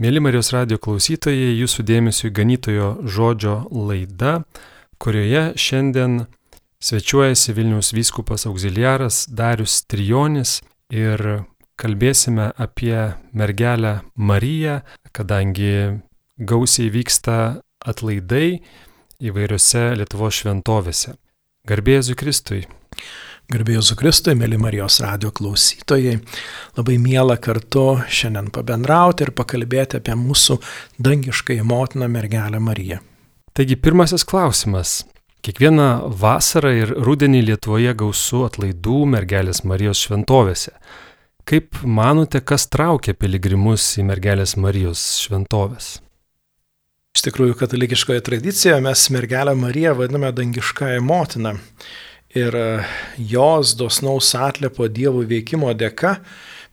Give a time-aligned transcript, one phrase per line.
[0.00, 4.46] Mėly Marijos radio klausytojai, jūsų dėmesio į ganytojo žodžio laida,
[4.96, 6.22] kurioje šiandien
[6.80, 10.54] svečiuojasi Vilnius vyskupas auxiliaras Darius Trijonis
[10.88, 11.44] ir
[11.76, 12.96] kalbėsime apie
[13.36, 14.78] mergelę Mariją,
[15.12, 16.00] kadangi
[16.40, 17.36] gausiai vyksta
[17.84, 18.62] atlaidai
[19.20, 21.18] įvairiose Lietuvos šventovėse.
[21.68, 22.64] Garbėsiu Kristui.
[23.50, 26.20] Garbėjus Kristui, mėly Marijos radio klausytojai,
[26.76, 30.60] labai mėla kartu šiandien pabendrauti ir pakalbėti apie mūsų
[31.02, 33.00] dangiškąją motiną mergelę Mariją.
[33.50, 35.00] Taigi pirmasis klausimas.
[35.42, 40.76] Kiekvieną vasarą ir rudenį Lietuvoje gausu atlaidų mergelės Marijos šventovėse.
[41.42, 45.96] Kaip manote, kas traukia piligrimus į mergelės Marijos šventovės?
[47.18, 51.56] Iš tikrųjų, katalikiškoje tradicijoje mes mergelę Mariją vadiname dangiškąją motiną
[52.34, 52.84] ir e,
[53.18, 56.18] jos dosnaus atlepo Dievo veikimo dėka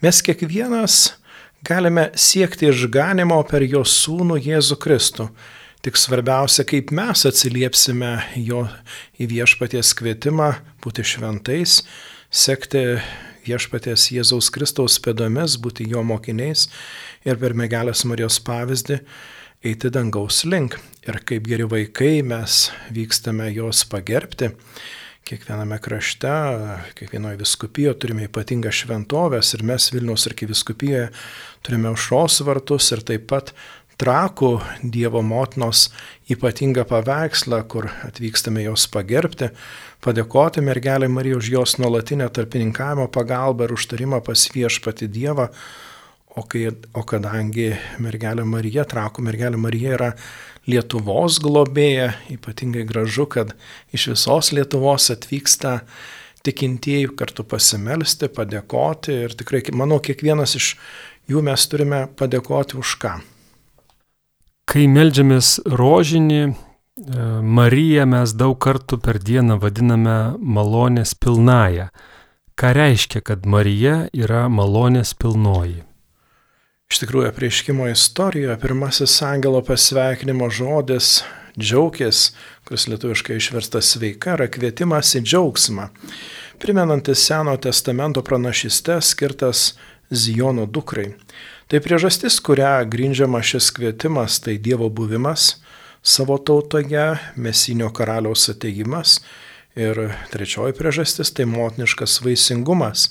[0.04, 1.18] mes kiekvienas
[1.66, 5.30] galime siekti išganimo per jo sūnų Jėzų Kristų.
[5.86, 8.12] Tik svarbiausia, kaip mes atsiliepsime
[8.44, 8.66] jo
[9.22, 10.52] į viešpaties kvietimą
[10.84, 11.80] būti šventais,
[12.30, 12.98] sekti
[13.48, 16.68] viešpaties Jėzaus Kristaus pėdomis, būti jo mokiniais
[17.26, 19.00] ir per mergelės Marijos pavyzdį
[19.66, 20.78] eiti dangaus link.
[21.08, 24.52] Ir kaip geri vaikai mes vykstame jos pagerbti
[25.28, 26.32] kiekviename krašte,
[26.96, 31.10] kiekvienoje viskupijoje turime ypatingą šventovės ir mes Vilniaus arkiviskupijoje
[31.68, 33.52] turime aušros vartus ir taip pat
[34.00, 34.52] trakų
[34.94, 35.88] Dievo motinos
[36.32, 39.50] ypatingą paveikslą, kur atvykstame jos pagerbti,
[40.06, 45.50] padėkoti mergelė Marija už jos nuolatinę tarpininkavimo pagalbą ir užtarimą pas viešpati Dievą.
[46.38, 47.72] O, kai, o kadangi
[48.04, 50.12] mergelė Marija, trakų mergelė Marija yra
[50.68, 53.54] Lietuvos globėja, ypatingai gražu, kad
[53.96, 55.80] iš visos Lietuvos atvyksta
[56.44, 60.74] tikintieji kartu pasimelsti, padėkoti ir tikrai, manau, kiekvienas iš
[61.32, 63.16] jų mes turime padėkoti už ką.
[64.68, 66.54] Kai melžiamės rožinį, e,
[67.58, 71.94] Mariją mes daug kartų per dieną vadiname malonės pilnaja.
[72.60, 75.87] Ką reiškia, kad Marija yra malonės pilnoji?
[76.88, 81.18] Iš tikrųjų, prieškimo istorijoje pirmasis angelo pasveikinimo žodis
[81.60, 82.20] džiaugės,
[82.64, 85.90] kuris lietuviškai išverstas sveika, yra kvietimas į džiaugsmą,
[86.64, 89.74] primenantis Seno testamento pranašystę skirtas
[90.08, 91.10] Zijono dukrai.
[91.68, 95.58] Tai priežastis, kurią grindžiama šis kvietimas, tai Dievo buvimas
[96.00, 99.18] savo tautoje, mesinio karaliaus ateigimas
[99.76, 103.10] ir trečioji priežastis tai motiniškas vaisingumas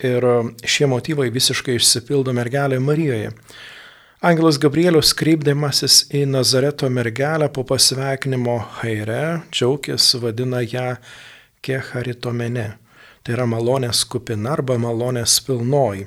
[0.00, 3.34] Ir e, šie motyvai visiškai išsipildo mergelė Marijoje.
[4.20, 10.98] Angelas Gabrielius kreipdamasis į Nazareto mergelę po pasveikinimo haire, džiaugės vadina ją
[11.64, 12.66] kecharitomene.
[13.24, 16.06] Tai yra malonės kupina arba malonės pilnoji.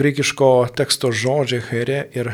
[0.00, 2.30] Graikiško teksto žodžiai haire ir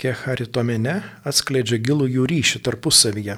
[0.00, 3.36] kecharitomene atskleidžia gilų jų ryšį tarpusavyje.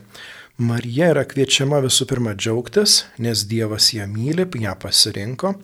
[0.63, 5.57] Marija yra kviečiama visų pirma džiaugtis, nes Dievas ją myli, ją pasirinko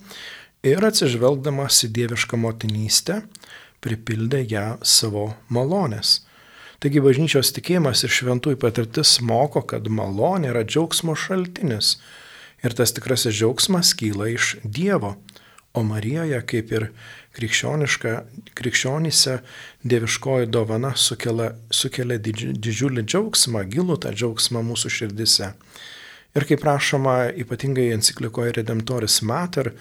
[0.74, 3.22] ir atsižvelgdamas į dievišką motinystę,
[3.84, 6.20] pripildė ją savo malonės.
[6.78, 11.96] Taigi bažnyčios tikėjimas ir šventųjų patirtis moko, kad malonė yra džiaugsmo šaltinis
[12.62, 15.16] ir tas tikrasis džiaugsmas kyla iš Dievo,
[15.74, 16.88] o Marijoje, kaip ir
[17.38, 19.18] krikščionys
[19.86, 25.52] dieviškoji dovana sukelia, sukelia didži, didžiulį džiaugsmą, gilų tą džiaugsmą mūsų širdise.
[26.36, 29.72] Ir kaip prašoma ypatingai enciklikoje Redemptoris Mater,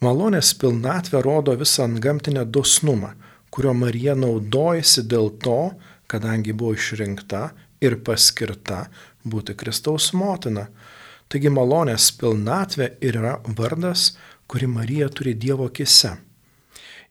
[0.00, 3.10] Malonės pilnatvė rodo visą antgamtinę dosnumą,
[3.52, 5.74] kurio Marija naudojasi dėl to,
[6.08, 7.50] kadangi buvo išrinkta
[7.84, 8.86] ir paskirta
[9.28, 10.70] būti Kristaus motina.
[11.28, 14.14] Taigi malonės pilnatvė yra vardas,
[14.48, 16.14] kurį Marija turi Dievo kise.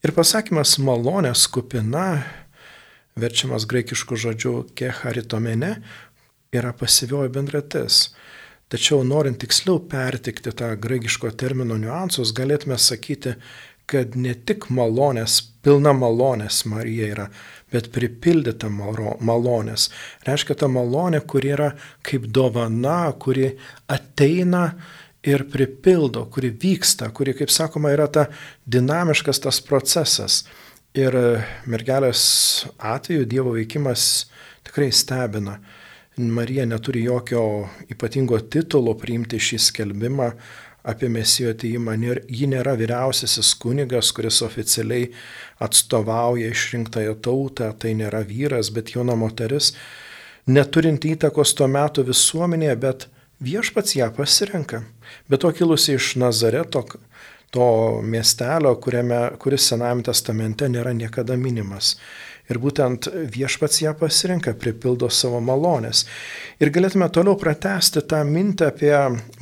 [0.01, 2.23] Ir pasakymas malonės kupina,
[3.13, 5.75] verčiamas graikišku žodžiu kecharitomene,
[6.49, 8.07] yra pasyvioji bendratis.
[8.69, 13.33] Tačiau norint tiksliau pertikti tą graikiško termino niuansus, galėtume sakyti,
[13.89, 17.25] kad ne tik malonės, pilna malonės Marija yra,
[17.73, 19.87] bet pripildyta malonės.
[20.27, 21.71] Reiškia ta malonė, kuri yra
[22.05, 23.55] kaip dovana, kuri
[23.89, 24.67] ateina
[25.25, 28.27] ir pripildo, kuri vyksta, kuri, kaip sakoma, yra ta
[28.69, 30.43] dinamiškas tas procesas.
[30.93, 31.13] Ir
[31.69, 32.21] mergelės
[32.77, 34.29] atveju Dievo veikimas
[34.65, 35.59] tikrai stebina.
[36.27, 40.25] Marija neturi jokio ypatingo titulo priimti šį skelbimą
[40.83, 41.95] apie mesijo ateimą.
[42.27, 45.09] Ji nėra vyriausiasis kunigas, kuris oficialiai
[45.63, 49.73] atstovauja išrinktąją tautą, tai nėra vyras, bet jauna moteris,
[50.47, 53.07] neturinti įtakos tuo metu visuomenėje, bet
[53.39, 54.83] viešpats ją pasirenka.
[55.31, 56.83] Bet to kilusi iš Nazareto,
[57.55, 57.67] to
[58.03, 61.95] miestelio, kuriame, kuris Senajame testamente nėra niekada minimas.
[62.49, 66.07] Ir būtent viešpats ją pasirinka, pripildo savo malonės.
[66.57, 68.93] Ir galėtume toliau pratesti tą mintį apie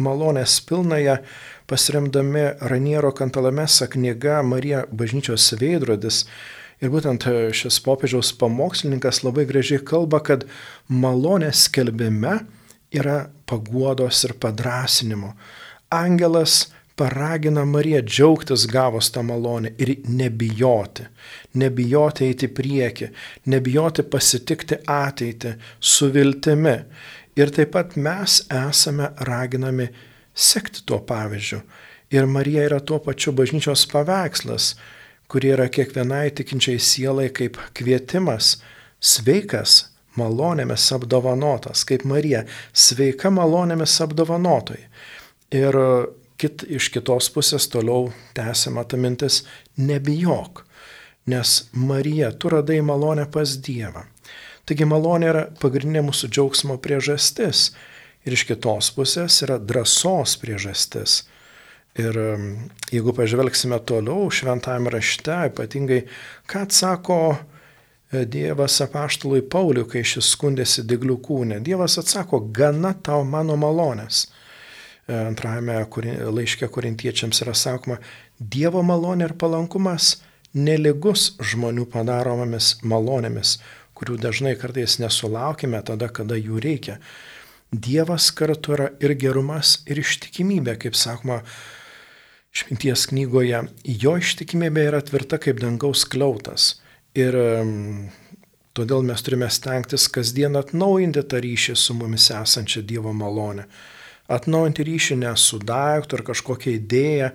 [0.04, 1.16] malonės pilnąją,
[1.72, 6.26] pasiremdami Raniero Kantalamesa knyga Marija bažnyčios veidrodis.
[6.84, 7.24] Ir būtent
[7.58, 10.44] šis popiežiaus pamokslininkas labai gražiai kalba, kad
[10.92, 12.42] malonės skelbime
[12.94, 15.32] yra paguodos ir padrasinimo.
[15.90, 21.06] Angelas paragina Mariją džiaugtis gavus tą malonę ir nebijoti,
[21.54, 23.12] nebijoti eiti prieki,
[23.46, 26.78] nebijoti pasitikti ateitį su viltimi.
[27.38, 29.92] Ir taip pat mes esame raginami
[30.34, 31.62] sekti tuo pavyzdžiu.
[32.10, 34.74] Ir Marija yra tuo pačiu bažnyčios paveikslas,
[35.30, 38.56] kurie yra kiekvienai tikinčiai sielai kaip kvietimas,
[38.98, 39.84] sveikas,
[40.18, 44.88] malonėmis apdovanotas, kaip Marija, sveika malonėmis apdovanotojai.
[45.54, 45.78] Ir
[46.42, 49.44] kit, iš kitos pusės toliau tęsiama ta mintis,
[49.78, 50.64] nebijok,
[51.28, 54.06] nes Marija, tu radai malonę pas Dievą.
[54.68, 57.72] Taigi malonė yra pagrindinė mūsų džiaugsmo priežastis
[58.28, 61.22] ir iš kitos pusės yra drąsos priežastis.
[61.98, 62.50] Ir um,
[62.94, 66.04] jeigu pažvelgsime toliau šventame rašte, ypatingai,
[66.46, 71.58] ką atsako e, Dievas apaštalui Pauliui, kai šis skundėsi diglių kūnė.
[71.66, 74.28] Dievas atsako, gana tau mano malonės
[75.08, 75.80] antrajame
[76.32, 77.98] laiške korintiečiams yra sakoma,
[78.38, 80.18] Dievo malonė ir palankumas
[80.54, 83.58] neligus žmonių padaromomis malonėmis,
[83.98, 87.00] kurių dažnai kartais nesulaukime tada, kada jų reikia.
[87.72, 91.42] Dievas kartu yra ir gerumas, ir ištikimybė, kaip sakoma,
[92.56, 96.78] šminties knygoje, jo ištikimybė yra tvirta kaip dangaus kliautas.
[97.18, 97.36] Ir
[98.78, 103.66] todėl mes turime stengtis kasdien atnaujinti tą ryšį su mumis esančia Dievo malonė
[104.28, 107.32] atnaujinti ryšį ne su daiktu ar kažkokia idėja,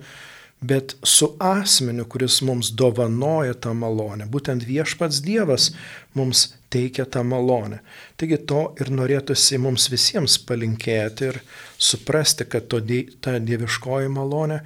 [0.63, 4.29] bet su asmeniu, kuris mums dovanoja tą malonę.
[4.31, 5.73] Būtent viešpats Dievas
[6.15, 7.81] mums teikia tą malonę.
[8.17, 11.41] Taigi to ir norėtųsi mums visiems palinkėti ir
[11.77, 12.79] suprasti, kad to,
[13.19, 14.61] ta dieviškoji malonė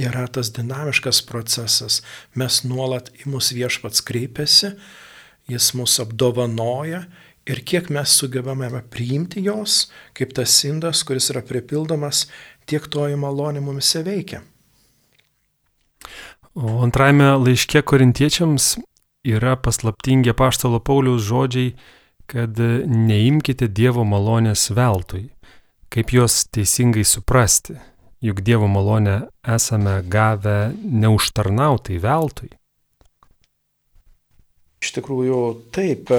[0.00, 2.00] yra tas dinamiškas procesas.
[2.36, 4.74] Mes nuolat į mus viešpats kreipiasi,
[5.50, 7.06] jis mus apdovanoja
[7.50, 12.28] ir kiek mes sugebame priimti jos, kaip tas indas, kuris yra pripildomas,
[12.70, 14.44] tiek toji malonė mumise veikia.
[16.54, 18.76] O antrajame laiške korintiečiams
[19.26, 21.74] yra paslaptingi paštalo Pauliaus žodžiai,
[22.30, 25.28] kad neimkite Dievo malonės veltui.
[25.90, 27.74] Kaip juos teisingai suprasti?
[28.22, 29.16] Juk Dievo malonę
[29.48, 32.50] esame gavę neužtarnautai veltui.
[34.80, 35.40] Iš tikrųjų,
[35.74, 36.12] taip,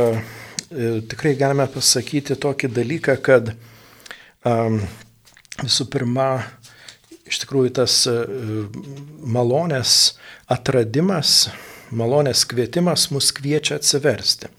[0.72, 3.52] tikrai galime pasakyti tokį dalyką, kad
[4.48, 4.80] um,
[5.62, 6.30] visų pirma,
[7.28, 8.72] iš tikrųjų tas uh,
[9.22, 10.16] malonės
[10.52, 11.50] atradimas,
[11.92, 14.52] malonės kvietimas mus kviečia atsiversti.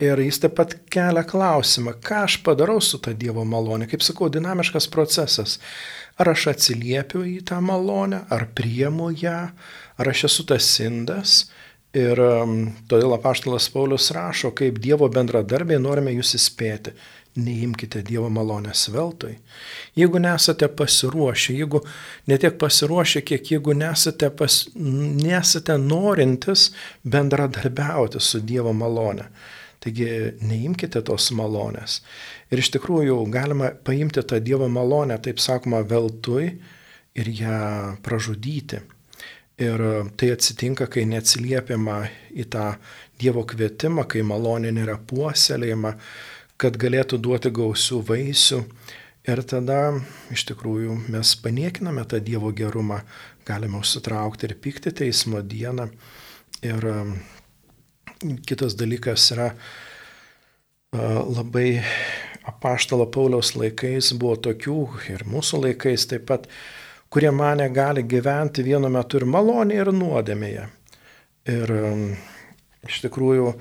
[0.00, 3.84] Ir jis taip pat kelia klausimą, ką aš padarau su ta Dievo malonė.
[3.90, 5.58] Kaip sakau, dinamiškas procesas.
[6.20, 9.50] Ar aš atsiliepiu į tą malonę, ar priemu ją,
[10.00, 11.50] ar aš esu tas indas,
[11.96, 16.92] Ir um, todėl apaštalas Paulius rašo, kaip Dievo bendradarbiai norime jūs įspėti.
[17.40, 19.36] Neimkite Dievo malonės veltui.
[19.98, 21.80] Jeigu nesate pasiruošę, jeigu
[22.30, 26.68] netiek pasiruošę, kiek jeigu nesate, pas, nesate norintis
[27.02, 29.26] bendradarbiauti su Dievo malonė.
[29.82, 30.08] Taigi
[30.46, 32.00] neimkite tos malonės.
[32.52, 36.52] Ir iš tikrųjų galima paimti tą Dievo malonę, taip sakoma, veltui
[37.18, 37.60] ir ją
[38.04, 38.82] pražudyti.
[39.60, 42.00] Ir e, tai atsitinka, kai neatsiliepiama
[42.32, 42.72] į tą
[43.20, 45.92] Dievo kvietimą, kai malonė nėra puoselėjama,
[46.60, 48.62] kad galėtų duoti gausių vaisių.
[49.28, 49.80] Ir tada
[50.32, 53.02] iš tikrųjų mes paniekiname tą Dievo gerumą,
[53.44, 55.90] galime užsitraukti ir pykti teismo dieną.
[56.64, 56.96] Ir e,
[58.48, 59.56] kitas dalykas yra e,
[61.04, 61.82] labai
[62.48, 64.78] apaštalo Pauliaus laikais buvo tokių
[65.12, 66.48] ir mūsų laikais taip pat
[67.10, 70.66] kurie mane gali gyventi vienu metu ir malonėje, ir nuodėmėje.
[71.50, 72.04] Ir um,
[72.86, 73.54] iš tikrųjų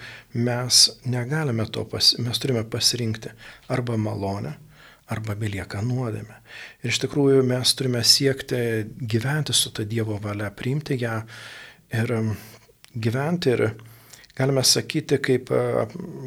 [0.46, 3.34] mes negalime to, pas, mes turime pasirinkti
[3.74, 4.54] arba malonę,
[5.10, 6.38] arba belieka nuodėmė.
[6.84, 8.62] Ir iš tikrųjų mes turime siekti
[9.02, 11.24] gyventi su ta Dievo valia, priimti ją
[11.98, 12.36] ir um,
[12.94, 13.72] gyventi ir
[14.40, 15.50] galime sakyti, kaip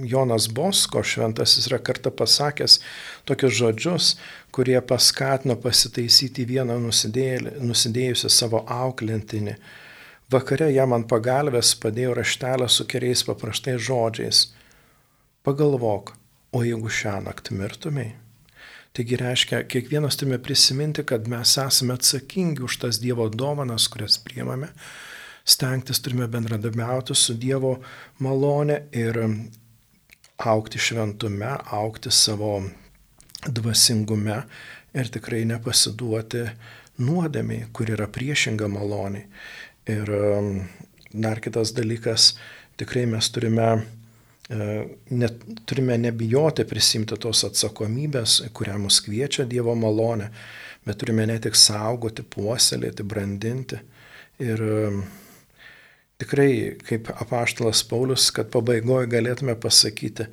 [0.04, 2.80] Jonas Bosko šventasis yra kartą pasakęs
[3.28, 4.08] tokius žodžius,
[4.52, 9.56] kurie paskatino pasitaisyti vieną nusidėjusią savo auklintinį.
[10.32, 14.46] Vakare jam ant pagalbės padėjo raštelę su keliais paprastais žodžiais.
[15.44, 16.14] Pagalvok,
[16.52, 18.10] o jeigu šią naktį mirtumai?
[18.92, 24.68] Taigi reiškia, kiekvienas turime prisiminti, kad mes esame atsakingi už tas Dievo dovanas, kurias priemame.
[25.44, 27.80] stengtis, turime bendradarbiauti su Dievo
[28.18, 29.18] malone ir
[30.38, 32.62] aukti šventume, aukti savo
[33.48, 34.42] dvasingume
[34.94, 36.44] ir tikrai nepasiduoti
[37.02, 39.26] nuodėmiai, kur yra priešinga maloniai.
[39.90, 40.10] Ir
[41.12, 42.32] dar kitas dalykas,
[42.80, 43.68] tikrai mes turime,
[44.48, 44.66] e,
[45.10, 50.30] net, turime nebijoti prisimti tos atsakomybės, kurią mus kviečia Dievo malonė,
[50.86, 53.80] bet turime ne tik saugoti, puoselėti, brandinti.
[54.42, 54.62] Ir
[56.22, 60.28] tikrai, kaip apaštalas Paulius, kad pabaigoje galėtume pasakyti,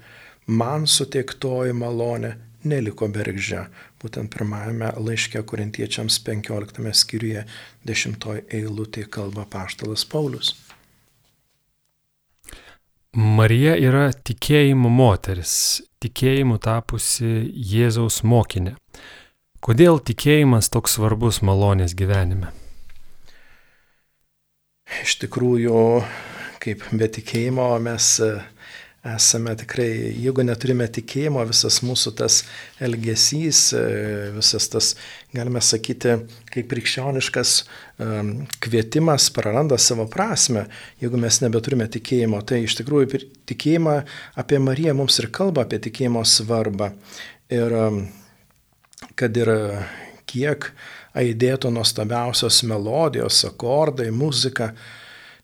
[0.47, 3.67] man suteiktoji malonė neliko bergždžia.
[4.01, 7.45] Būtent pirmajame laiške korintiečiams 15 skyriuje
[7.87, 8.27] 10
[8.59, 10.55] eilutė kalba paštalas Paulius.
[13.15, 18.75] Marija yra tikėjimo moteris, tikėjimu tapusi Jėzaus mokinė.
[19.59, 22.53] Kodėl tikėjimas toks svarbus malonės gyvenime?
[25.03, 25.81] Iš tikrųjų,
[26.61, 28.13] kaip be tikėjimo mes
[29.05, 29.87] esame tikrai,
[30.19, 32.41] jeigu neturime tikėjimo, visas mūsų tas
[32.83, 33.83] elgesys, e,
[34.35, 34.91] visas tas,
[35.35, 36.17] galime sakyti,
[36.51, 37.55] kaip krikščioniškas
[38.63, 40.65] kvietimas praranda savo prasme,
[41.03, 42.39] jeigu mes nebeturime tikėjimo.
[42.47, 43.95] Tai iš tikrųjų tikėjimą
[44.39, 46.93] apie Mariją mums ir kalba apie tikėjimo svarbą.
[47.51, 47.75] Ir
[49.19, 49.51] kad ir
[50.29, 50.69] kiek
[51.17, 54.73] aidėtų nuostabiausios melodijos, akordai, muzika,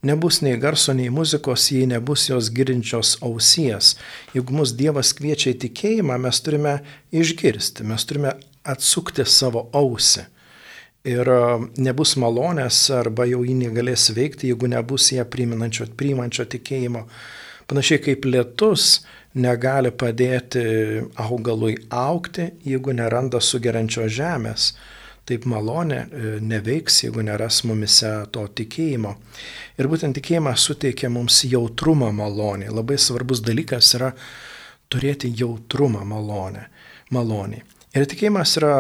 [0.05, 3.95] Nebus nei garso, nei muzikos, jei nebus jos girdinčios ausies.
[4.35, 6.75] Jeigu mus Dievas kviečia į tikėjimą, mes turime
[7.09, 10.27] išgirsti, mes turime atsukti savo ausį.
[11.09, 11.39] Ir e,
[11.87, 17.07] nebus malonės arba jau jį negalės veikti, jeigu nebus ją priimančio, priimančio tikėjimo.
[17.65, 18.99] Panašiai kaip lietus
[19.41, 20.67] negali padėti
[21.25, 24.69] augalui aukti, jeigu neranda sugeriančios žemės
[25.29, 29.15] taip malonė e, neveiks, jeigu neras mumise to tikėjimo.
[29.81, 32.69] Ir būtent tikėjimas suteikia mums jautrumą malonį.
[32.73, 34.11] Labai svarbus dalykas yra
[34.93, 36.67] turėti jautrumą malonę,
[37.15, 37.63] malonį.
[37.95, 38.75] Ir tikėjimas yra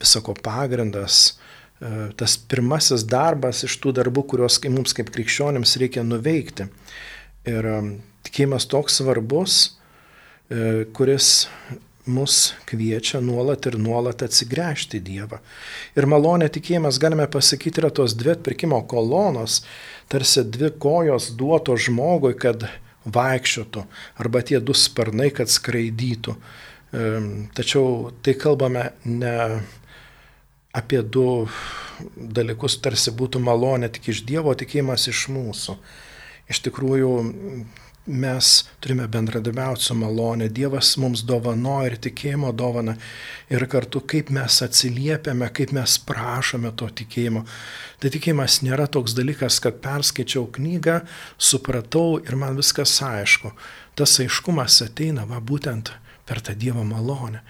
[0.00, 6.70] visako pagrindas, e, tas pirmasis darbas iš tų darbų, kuriuos mums kaip krikščionims reikia nuveikti.
[7.52, 7.78] Ir e,
[8.28, 9.62] tikėjimas toks svarbus,
[10.92, 11.26] kuris
[12.06, 15.38] mus kviečia nuolat ir nuolat atsigręžti į Dievą.
[15.98, 19.62] Ir malonė tikėjimas, galime pasakyti, yra tos dvi atpirkimo kolonos,
[20.10, 22.66] tarsi dvi kojos duoto žmogui, kad
[23.06, 23.84] vaikščiotų,
[24.22, 26.36] arba tie du sparnai, kad skraidytų.
[27.56, 29.36] Tačiau tai kalbame ne
[30.76, 31.46] apie du
[32.16, 35.76] dalykus, tarsi būtų malonė tik iš Dievo, tikėjimas iš mūsų.
[36.52, 37.10] Iš tikrųjų,
[38.06, 38.48] mes
[38.82, 40.48] turime bendradarbiauti su malonė.
[40.50, 42.96] Dievas mums dovanoja ir tikėjimo dovana.
[43.52, 47.44] Ir kartu kaip mes atsiliepiame, kaip mes prašome to tikėjimo.
[48.02, 51.02] Tai tikėjimas nėra toks dalykas, kad perskaičiau knygą,
[51.38, 53.54] supratau ir man viskas aišku.
[53.94, 55.92] Tas aiškumas ateina va būtent
[56.26, 57.42] per tą Dievo malonę.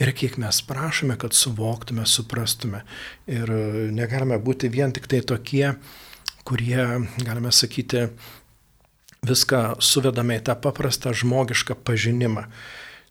[0.00, 2.82] Ir kiek mes prašome, kad suvoktume, suprastume.
[3.30, 3.50] Ir
[3.94, 5.74] negalime būti vien tik tai tokie,
[6.48, 6.82] kurie,
[7.22, 8.08] galime sakyti,
[9.26, 12.46] viską suvedame į tą paprastą žmogišką pažinimą.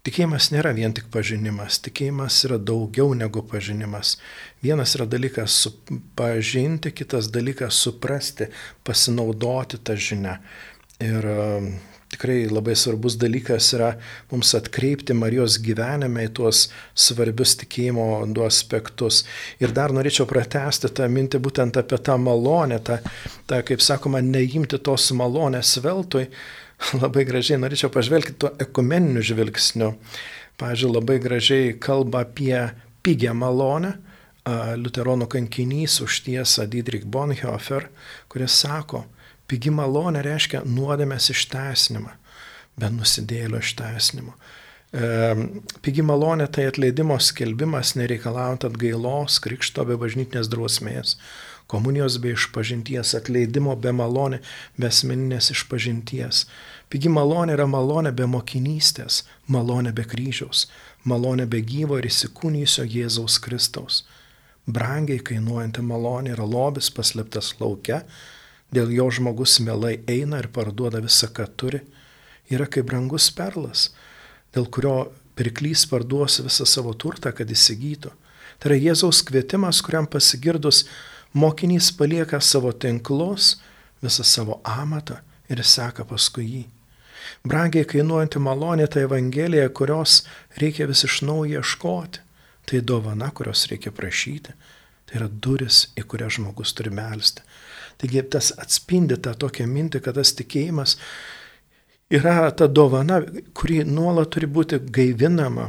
[0.08, 4.16] Tikėjimas nėra vien tik pažinimas, tikėjimas yra daugiau negu pažinimas.
[4.64, 5.58] Vienas yra dalykas
[6.16, 8.48] pažinti, kitas dalykas suprasti,
[8.88, 10.38] pasinaudoti tą žinią.
[11.04, 11.28] Ir
[12.10, 13.90] tikrai labai svarbus dalykas yra
[14.32, 16.64] mums atkreipti Marijos gyvenime į tuos
[16.98, 19.24] svarbius tikėjimo du aspektus.
[19.62, 23.00] Ir dar norėčiau pratesti tą mintį būtent apie tą malonę, tą,
[23.50, 26.28] tą kaip sakoma, neimti tos malonės veltui.
[27.02, 29.94] Labai gražiai norėčiau pažvelgti tuo ekumeniniu žvilgsniu.
[30.60, 32.56] Pavyzdžiui, labai gražiai kalba apie
[33.04, 33.94] pigę malonę.
[34.80, 37.86] Luteronų kankinys užtiesa Didrik Bonhoeffer,
[38.32, 39.04] kuris sako,
[39.50, 42.14] Pigi malonė reiškia nuodėmės išteisinimą,
[42.80, 44.36] bet nusidėlio išteisinimo.
[45.86, 51.16] Pigi malonė tai atleidimo skelbimas nereikalaujant atgailos, krikšto be bažnytinės drausmės,
[51.70, 54.40] komunijos be išpažinties, atleidimo be malonė,
[54.78, 56.48] be asmeninės išpažinties.
[56.90, 60.66] Pigi malonė yra malonė be mokinystės, malonė be kryžiaus,
[61.06, 64.02] malonė be gyvo ir įsikūnysio Jėzaus Kristaus.
[64.66, 68.02] Brangiai kainuojanti malonė yra lobis paslėptas laukia,
[68.76, 71.82] dėl jo žmogus mielai eina ir parduoda visą, ką turi,
[72.50, 73.90] yra kaip brangus perlas,
[74.54, 78.12] dėl kurio pirklys parduos visą savo turtą, kad įsigytų.
[78.60, 80.84] Tai yra Jėzaus kvietimas, kuriam pasigirdus
[81.34, 83.56] mokinys palieka savo tinklus,
[84.04, 86.66] visą savo amatą ir seka paskui jį.
[87.48, 90.24] Brangiai kainuojanti malonė tai Evangelija, kurios
[90.60, 92.26] reikia vis iš naujo ieškoti.
[92.70, 94.54] Tai dovana, kurios reikia prašyti.
[95.10, 97.46] Tai yra duris, į kurią žmogus turi melstį.
[98.00, 100.96] Taigi tas atspindi tą tokią mintį, kad tas tikėjimas
[102.10, 103.20] yra ta dovana,
[103.54, 105.68] kuri nuolat turi būti gaivinama,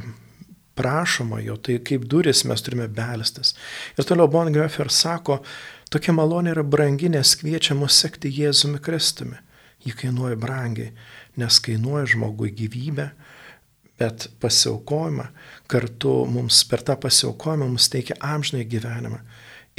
[0.78, 3.54] prašoma jo, tai kaip duris mes turime belstis.
[3.98, 5.40] Ir toliau Bongraffer sako,
[5.92, 9.36] tokia malonė yra brangi, nes kviečia mus sekti Jėzumi Kristumi.
[9.84, 10.92] Ji kainuoja brangiai,
[11.40, 13.10] nes kainuoja žmogui gyvybę,
[14.00, 15.26] bet pasiaukojimą
[15.68, 19.20] kartu mums per tą pasiaukojimą mums teikia amžinai gyvenimą.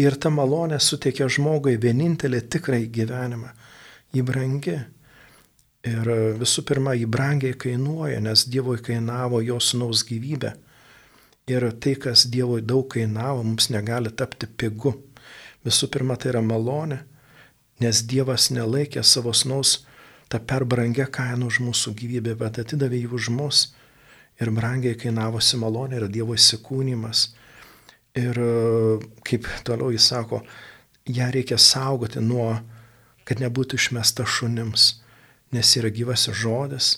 [0.02, 3.52] Ir ta malonė suteikia žmogui vienintelį tikrai gyvenimą.
[4.16, 4.80] Ji brangi.
[5.88, 10.54] Ir visų pirma, jį brangiai kainuoja, nes Dievui kainavo jo sunaus gyvybę.
[11.50, 14.94] Ir tai, kas Dievui daug kainavo, mums negali tapti pigu.
[15.66, 17.02] Visų pirma, tai yra malonė,
[17.82, 19.80] nes Dievas nelaikė savo sunaus
[20.30, 23.66] tą per brangę kainą už mūsų gyvybę, bet atidavė jį už mus.
[24.42, 27.28] Ir brangiai kainavosi malonė yra Dievo įsikūnymas.
[28.20, 28.36] Ir
[29.24, 30.42] kaip toliau jis sako,
[31.08, 32.50] ją reikia saugoti nuo,
[33.24, 35.02] kad nebūtų išmesta šunims
[35.52, 36.92] nes yra gyvasis žodis,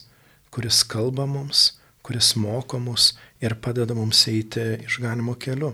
[0.53, 1.73] kuris kalba mums,
[2.05, 5.73] kuris moko mus ir padeda mums eiti išganimo keliu.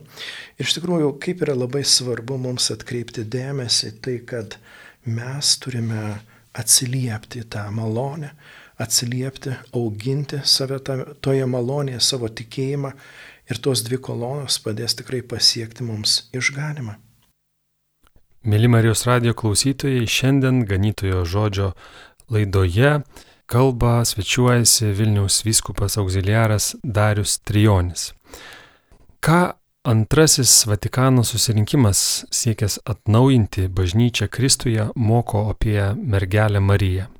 [0.57, 4.57] Ir iš tikrųjų, kaip yra labai svarbu mums atkreipti dėmesį tai, kad
[5.05, 6.21] mes turime
[6.59, 8.31] atsiliepti tą malonę,
[8.79, 12.93] atsiliepti, auginti save toje malonėje, savo tikėjimą
[13.49, 16.95] ir tos dvi kolonos padės tikrai pasiekti mums išganimą.
[18.49, 21.73] Mėly Marijos radio klausytojai, šiandien ganytojo žodžio
[22.31, 23.01] laidoje
[23.49, 28.13] kalba svečiuojasi Vilniaus vyskupas auxiliaras Darius Trijonis.
[29.19, 29.41] Ką
[29.83, 37.18] antrasis Vatikano susirinkimas siekęs atnaujinti bažnyčią Kristuje moko apie mergelę Mariją?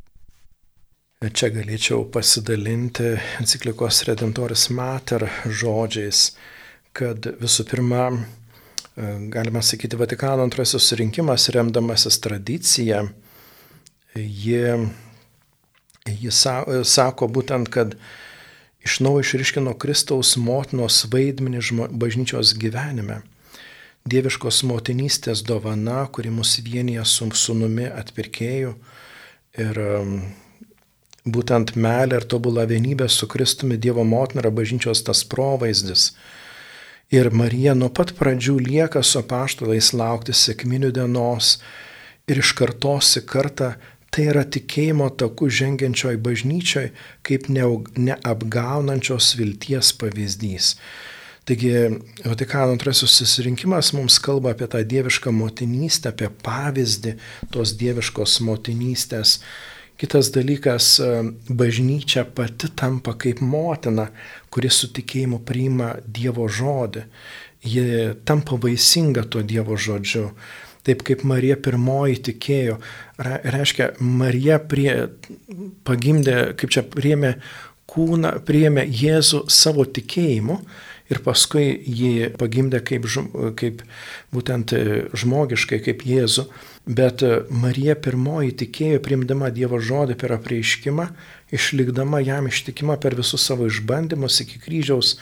[1.20, 3.10] Čia galėčiau pasidalinti
[3.42, 6.30] enciklikos Redemptoris Mater žodžiais,
[6.96, 8.06] kad visų pirma,
[8.96, 13.02] galima sakyti, Vatikano antrasis susirinkimas remdamasis tradicija,
[14.16, 14.64] ji,
[16.08, 18.00] ji sako būtent, kad
[18.88, 23.26] iš naujo išriškino Kristaus motinos vaidmenį bažnyčios gyvenime.
[24.08, 28.78] Dieviškos motinystės dovana, kuri mus vienyje su sunumi atpirkėju
[29.68, 29.88] ir
[31.26, 36.14] būtent melė ir tobula vienybė su Kristumi Dievo motina yra bažnyčios tas provaizdis.
[37.10, 41.58] Ir Marija nuo pat pradžių lieka su paštulais laukti sėkminių dienos
[42.30, 43.74] ir iš kartos į kartą
[44.10, 46.90] Tai yra tikėjimo takų žengiančioj bažnyčioj
[47.26, 50.74] kaip neapgaunančios vilties pavyzdys.
[51.50, 51.74] Taigi
[52.26, 57.16] Vatikano antrasis susirinkimas mums kalba apie tą dievišką motinystę, apie pavyzdį
[57.54, 59.40] tos dieviškos motinystės.
[60.00, 60.94] Kitas dalykas,
[61.50, 64.08] bažnyčia pati tampa kaip motina,
[64.48, 67.04] kuri su tikėjimu priima Dievo žodį.
[67.68, 67.84] Ji
[68.24, 70.30] tampa vaisinga tuo Dievo žodžiu
[70.90, 72.78] taip kaip Marija pirmoji tikėjo.
[73.20, 74.94] Reiškia, Marija prie,
[75.88, 77.36] pagimdė, kaip čia priėmė
[77.90, 80.60] kūną, priėmė Jėzų savo tikėjimu
[81.10, 83.08] ir paskui jį pagimdė kaip,
[83.60, 83.84] kaip
[84.34, 84.76] būtent
[85.18, 86.48] žmogiškai, kaip Jėzų.
[86.90, 87.22] Bet
[87.54, 91.06] Marija pirmoji tikėjo, priimdama Dievo žodį per apreiškimą,
[91.54, 95.20] išlikdama jam ištikima per visus savo išbandymus iki kryžiaus,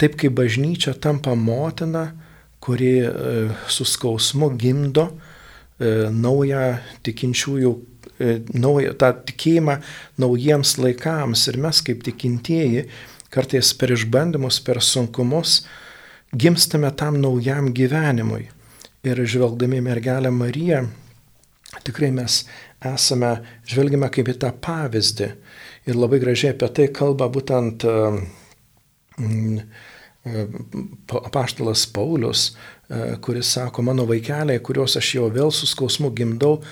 [0.00, 2.14] taip kaip bažnyčia tampa motina,
[2.64, 3.10] kuri e,
[3.68, 7.74] su skausmu gimdo e, naują tikinčiųjų,
[8.16, 9.76] e, naują, tą tikėjimą
[10.24, 11.44] naujiems laikams.
[11.52, 12.86] Ir mes kaip tikintieji
[13.28, 15.60] kartais per išbandymus, per sunkumus
[16.32, 18.48] gimstame tam naujam gyvenimui.
[19.04, 20.86] Ir žvelgdami mergelę Mariją,
[21.84, 22.44] tikrai mes
[22.84, 23.34] esame,
[23.68, 25.28] žvelgime kaip į tą pavyzdį.
[25.84, 27.84] Ir labai gražiai apie tai kalba būtent
[29.20, 29.58] mm,
[31.20, 32.54] apaštalas Paulius,
[32.88, 36.62] e, kuris sako, mano vaikeliai, kuriuos aš jau vėl su skausmu gimdau,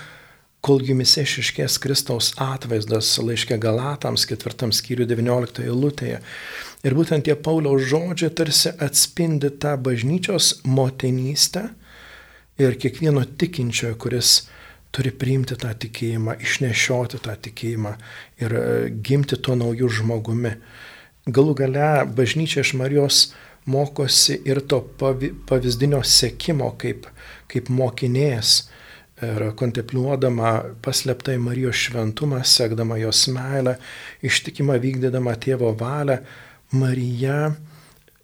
[0.63, 6.23] kol jumise išiškės Kristaus atvaizdas laiškė Galatams, ketvirtam skyriui 19 eilutėje.
[6.87, 11.69] Ir būtent tie Pauliaus žodžiai tarsi atspindi tą bažnyčios motinystę
[12.61, 14.33] ir kiekvieno tikinčiojo, kuris
[14.93, 17.95] turi priimti tą tikėjimą, išnešioti tą tikėjimą
[18.43, 18.65] ir e,
[19.05, 20.53] gimti tuo naujų žmogumi.
[21.33, 23.23] Galų gale bažnyčia iš Marijos
[23.71, 24.83] mokosi ir to
[25.49, 27.07] pavyzdinio sekimo kaip,
[27.49, 28.55] kaip mokinės
[29.23, 33.77] ir kontempliuodama paslėptai Marijos šventumą, sekdama jos meilę,
[34.27, 36.19] ištikimą vykdydama tėvo valią,
[36.73, 37.53] Marija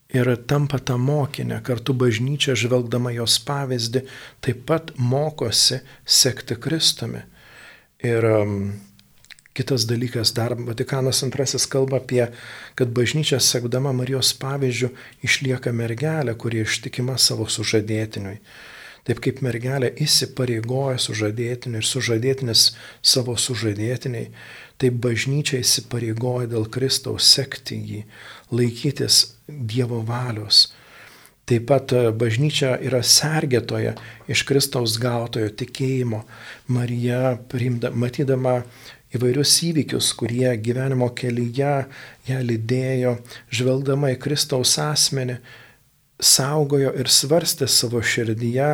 [0.09, 4.05] ir tampa tą mokinę, kartu bažnyčia žvelgdama jos pavyzdį,
[4.41, 7.25] taip pat mokosi sekti Kristumi.
[8.05, 8.61] Ir um,
[9.59, 12.29] Kitas dalykas, dar Vatikanas II kalba apie,
[12.79, 14.93] kad bažnyčia sekdama Marijos pavyzdžių
[15.27, 18.37] išlieka mergelė, kurie ištikima savo sužadėtiniui.
[19.09, 22.69] Taip kaip mergelė įsipareigoja sužadėtinį ir sužadėtinis
[23.03, 24.31] savo sužadėtiniai,
[24.79, 28.03] taip bažnyčia įsipareigoja dėl Kristaus sekti jį,
[28.55, 30.69] laikytis Dievo valios.
[31.49, 33.95] Taip pat e, bažnyčia yra sergėtoja
[34.29, 36.21] iš Kristaus gautojo tikėjimo.
[36.69, 38.59] Marija, priimda, matydama
[39.17, 41.73] įvairius įvykius, kurie gyvenimo kelyje
[42.29, 43.15] ją lydėjo,
[43.49, 45.39] žvelgdama į Kristaus asmenį,
[46.21, 48.73] saugojo ir svarstė savo širdyje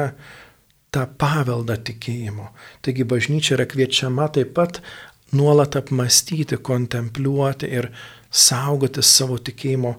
[0.94, 2.50] tą paveldą tikėjimo.
[2.82, 4.82] Taigi bažnyčia yra kviečiama taip pat
[5.34, 7.90] nuolat apmastyti, kontempliuoti ir
[8.30, 9.94] saugoti savo tikėjimo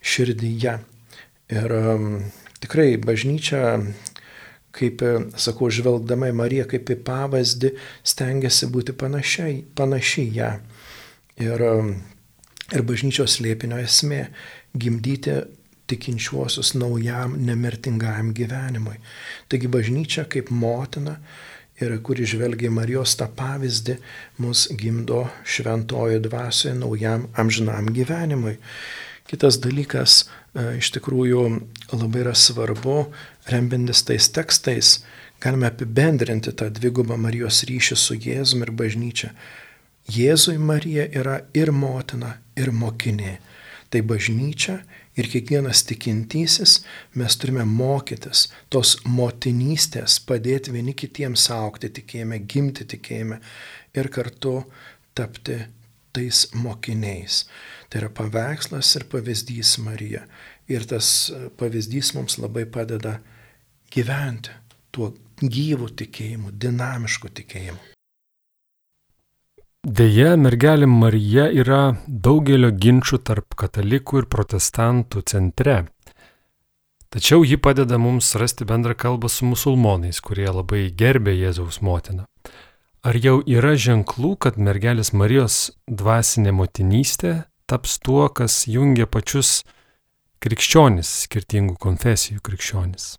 [0.00, 0.78] širdyje.
[1.48, 2.08] Ir um,
[2.60, 3.78] tikrai bažnyčia,
[4.76, 5.02] kaip
[5.40, 7.72] sakau, žvelgdama į Mariją kaip į pavyzdį,
[8.06, 10.50] stengiasi būti panašiai, panašiai ją.
[11.40, 11.94] Ir, um,
[12.74, 14.26] ir bažnyčios liepinio esmė-
[14.82, 15.38] gimdyti
[15.88, 18.98] tikinčiuosius naujam nemirtingam gyvenimui.
[19.48, 21.16] Taigi bažnyčia kaip motina
[21.80, 23.98] ir kuri žvelgia Marijos tą pavyzdį,
[24.42, 28.56] mus gimdo šventojo dvasioje naujam amžinam gyvenimui.
[29.28, 31.42] Kitas dalykas e, iš tikrųjų
[31.92, 32.98] labai yra svarbu,
[33.52, 34.98] rembintis tais tekstais,
[35.42, 39.32] galime apibendrinti tą dvigubą Marijos ryšį su Jėzumi ir bažnyčia.
[40.08, 43.36] Jėzui Marija yra ir motina, ir mokinė.
[43.92, 44.78] Tai bažnyčia
[45.18, 46.76] Ir kiekvienas tikintysis
[47.18, 53.40] mes turime mokytis tos motinystės, padėti vieni kitiems aukti tikėjime, gimti tikėjime
[53.98, 54.60] ir kartu
[55.18, 55.58] tapti
[56.14, 57.42] tais mokiniais.
[57.90, 60.22] Tai yra paveikslas ir pavyzdys Marija.
[60.70, 63.18] Ir tas pavyzdys mums labai padeda
[63.90, 64.54] gyventi
[64.94, 67.97] tuo gyvų tikėjimu, dinamišku tikėjimu.
[69.86, 75.76] Deja, mergelė Marija yra daugelio ginčių tarp katalikų ir protestantų centre.
[77.14, 82.26] Tačiau ji padeda mums rasti bendrą kalbą su musulmonais, kurie labai gerbė Jėzaus motiną.
[83.06, 89.62] Ar jau yra ženklų, kad mergelės Marijos dvasinė motinystė taps tuo, kas jungia pačius
[90.42, 93.14] krikščionis, skirtingų konfesijų krikščionis?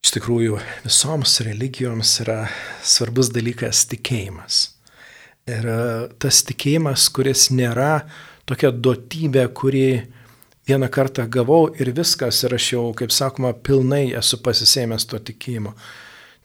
[0.00, 0.56] Iš tikrųjų,
[0.88, 2.40] visoms religijoms yra
[2.80, 4.77] svarbus dalykas tikėjimas.
[5.48, 5.80] Ir e,
[6.20, 8.02] tas tikėjimas, kuris nėra
[8.48, 9.88] tokia duotybė, kuri
[10.68, 15.72] vieną kartą gavau ir viskas, ir aš jau, kaip sakoma, pilnai esu pasisėmęs to tikėjimo.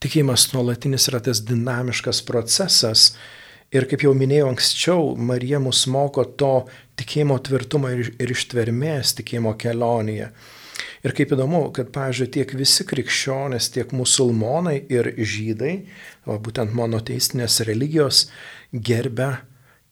[0.04, 3.14] Tikėjimas nuolatinis yra tas dinamiškas procesas.
[3.74, 6.68] Ir kaip jau minėjau anksčiau, Marija mus moko to
[7.00, 10.30] tikėjimo tvirtumo ir, ir ištvermės tikėjimo kelionėje.
[11.04, 15.74] Ir kaip įdomu, kad, pavyzdžiui, tiek visi krikščionės, tiek musulmonai ir žydai,
[16.30, 18.28] o būtent monoteistinės religijos,
[18.74, 19.38] gerbia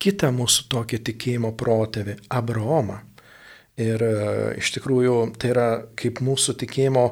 [0.02, 3.02] kitą mūsų tokį tikėjimo protėvį- Abraomą.
[3.82, 4.16] Ir e,
[4.60, 7.06] iš tikrųjų tai yra kaip mūsų tikėjimo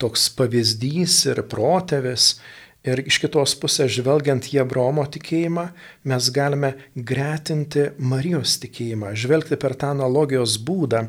[0.00, 2.38] toks pavyzdys ir protėvis.
[2.80, 5.66] Ir iš kitos pusės, žvelgiant į Abraomo tikėjimą,
[6.08, 11.02] mes galime gretinti Marijos tikėjimą, žvelgti per tą analogijos būdą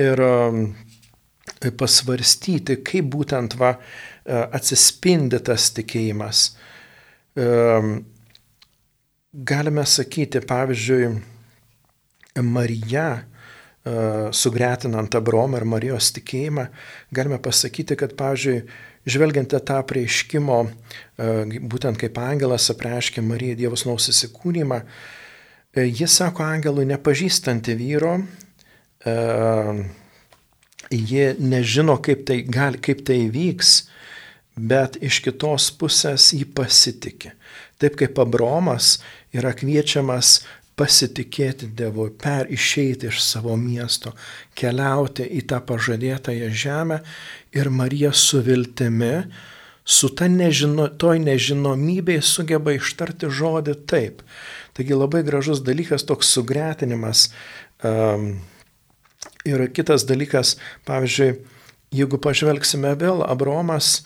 [0.00, 6.48] ir e, pasvarstyti, kaip būtent va, e, atsispindi tas tikėjimas
[9.34, 11.20] galime sakyti, pavyzdžiui,
[12.42, 13.24] Marija,
[13.84, 13.92] e,
[14.32, 16.68] sugretinant Abromą ir Marijos tikėjimą,
[17.14, 18.62] galime pasakyti, kad, pavyzdžiui,
[19.10, 24.82] žvelgiant į tą prieiškimo, e, būtent kaip angelas apreiškė Marijai Dievos nausisikūnymą,
[25.74, 28.18] e, jis sako angelui nepažįstanti vyro,
[30.90, 33.72] jie nežino, kaip tai, gali, kaip tai vyks,
[34.56, 37.34] bet iš kitos pusės jį pasitikė.
[37.82, 38.98] Taip kaip Abromas
[39.34, 40.40] yra kviečiamas
[40.78, 44.12] pasitikėti Dievu, per išeiti iš savo miesto,
[44.58, 47.00] keliauti į tą pažadėtąją žemę
[47.54, 49.14] ir Marija su viltimi,
[49.84, 54.24] su ta nežino, toj nežinomybėje sugeba ištarti žodį taip.
[54.74, 57.28] Taigi labai gražus dalykas toks sugretinimas.
[57.84, 58.40] Um,
[59.46, 60.56] ir kitas dalykas,
[60.88, 61.36] pavyzdžiui,
[61.94, 64.00] jeigu pažvelgsime vėl, Abromas,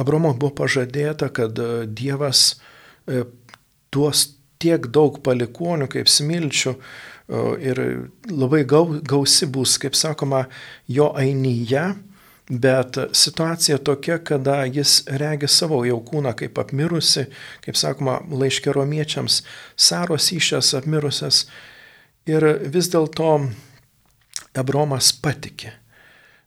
[0.00, 1.56] Abromo buvo pažadėta, kad
[1.94, 2.71] Dievas e,
[3.92, 4.26] duos
[4.62, 6.76] tiek daug palikonių kaip smilčių
[7.62, 7.80] ir
[8.28, 10.44] labai gausi bus, kaip sakoma,
[10.90, 11.84] jo ainyje,
[12.52, 17.28] bet situacija tokia, kada jis regi savo jau kūną kaip apmirusi,
[17.64, 19.42] kaip sakoma, laiškė romiečiams,
[19.76, 21.46] Saros išės apmirusias
[22.28, 23.30] ir vis dėlto
[24.58, 25.72] Abromas patikė.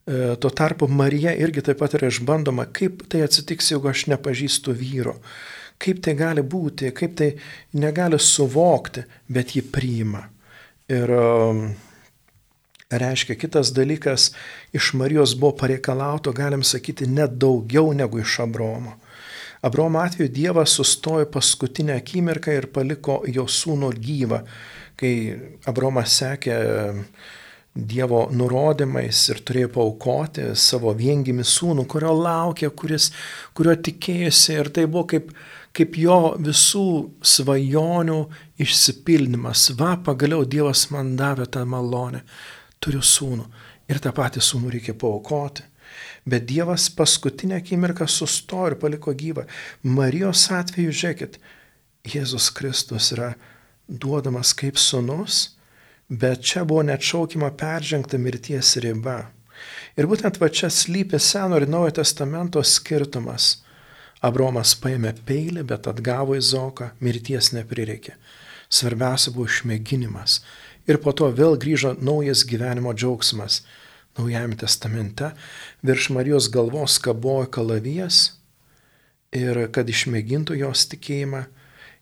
[0.06, 4.76] E, tuo tarpu Marija irgi taip pat yra išbandoma, kaip tai atsitiks, jeigu aš nepažįstu
[4.78, 5.15] vyro
[5.81, 7.31] kaip tai gali būti, kaip tai
[7.79, 10.23] negali suvokti, bet jį priima.
[10.91, 11.65] Ir um,
[12.89, 13.35] reiškia.
[13.35, 14.31] Kitas dalykas,
[14.73, 18.99] iš Marijos buvo pareikalauto, galim sakyti, net daugiau negu iš Abromo.
[19.65, 24.43] Abromo atveju Dievas sustojo paskutinę akimirką ir paliko jo sūnų gyvą,
[24.99, 25.13] kai
[25.65, 26.59] Abromas sekė
[27.75, 33.09] Dievo nurodymais ir turėjo paukoti savo viengimi sūnų, kurio laukė, kuris,
[33.57, 35.33] kurio tikėjosi ir tai buvo kaip,
[35.75, 36.88] kaip jo visų
[37.25, 38.19] svajonių
[38.63, 39.69] išsipildymas.
[39.79, 42.23] Va, pagaliau Dievas man davė tą malonę,
[42.79, 43.47] turiu sūnų
[43.91, 45.65] ir tą patį sūnų reikia paukoti.
[46.25, 49.45] Bet Dievas paskutinę akimirką sustojo ir paliko gyvą.
[49.83, 51.38] Marijos atveju, žiūrėkit,
[52.05, 53.33] Jėzus Kristus yra
[53.88, 55.57] duodamas kaip sunus,
[56.09, 59.19] bet čia buvo net šaukima peržengta mirties riba.
[59.95, 63.64] Ir būtent va čia slypi Seno ir Naujojo testamento skirtumas.
[64.25, 68.15] Abromas paėmė peilį, bet atgavo Izoką, mirties neprireikė.
[68.73, 70.39] Svarbiausia buvo išmėginimas.
[70.89, 73.61] Ir po to vėl grįžo naujas gyvenimo džiaugsmas.
[74.17, 75.33] Naujajame testamente
[75.85, 78.38] virš Marijos galvos kabojo kalavijas
[79.35, 81.43] ir kad išmėgintų jos tikėjimą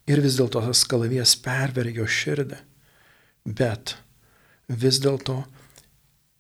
[0.08, 2.60] ir vis dėlto tas kalavijas perverė jo širdį.
[3.44, 3.96] Bet
[4.70, 5.42] vis dėlto,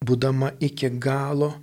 [0.03, 1.53] būdama iki galo,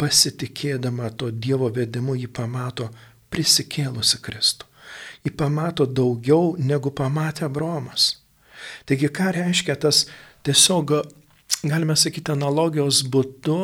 [0.00, 2.90] pasitikėdama to Dievo vedimu, jį pamato
[3.30, 4.66] prisikėlusi Kristų.
[5.24, 8.14] Jį pamato daugiau negu pamatė Abromas.
[8.88, 10.06] Taigi ką reiškia tas
[10.46, 10.94] tiesiog
[11.62, 13.60] galime sakyti, analogijos būdu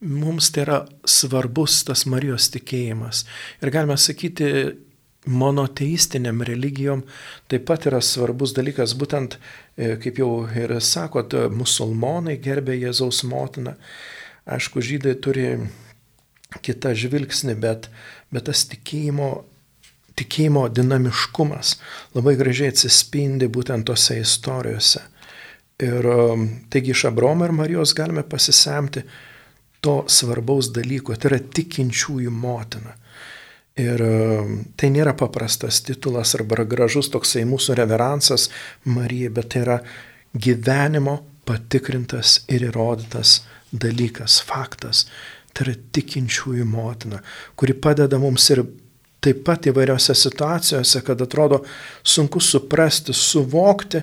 [0.00, 3.24] mums tai yra svarbus tas Marijos tikėjimas.
[3.62, 4.52] Ir galime sakyti,
[5.28, 7.02] monoteistiniam religijom
[7.50, 9.36] taip pat yra svarbus dalykas, būtent,
[9.76, 13.74] e, kaip jau ir sakot, musulmonai gerbė Jėzaus motiną.
[14.48, 15.48] Aišku, žydai turi
[16.64, 17.88] kitą žvilgsnį, bet,
[18.32, 19.30] bet tas tikėjimo,
[20.18, 21.76] tikėjimo dinamiškumas
[22.16, 25.04] labai gražiai atsispindi būtent tose istorijose.
[25.78, 29.04] Ir um, taigi iš Abromo ir Marijos galime pasisemti
[29.80, 32.96] to svarbaus dalyko, tai yra tikinčiųjų motina.
[33.78, 38.48] Ir um, tai nėra paprastas titulas arba gražus toksai mūsų reveransas
[38.90, 39.78] Marijai, bet tai yra
[40.34, 45.06] gyvenimo patikrintas ir įrodytas dalykas, faktas.
[45.52, 47.22] Tai yra tikinčiųjų motina,
[47.58, 48.62] kuri padeda mums ir
[49.24, 51.62] taip pat įvairiose situacijose, kad atrodo
[52.06, 54.02] sunku suprasti, suvokti,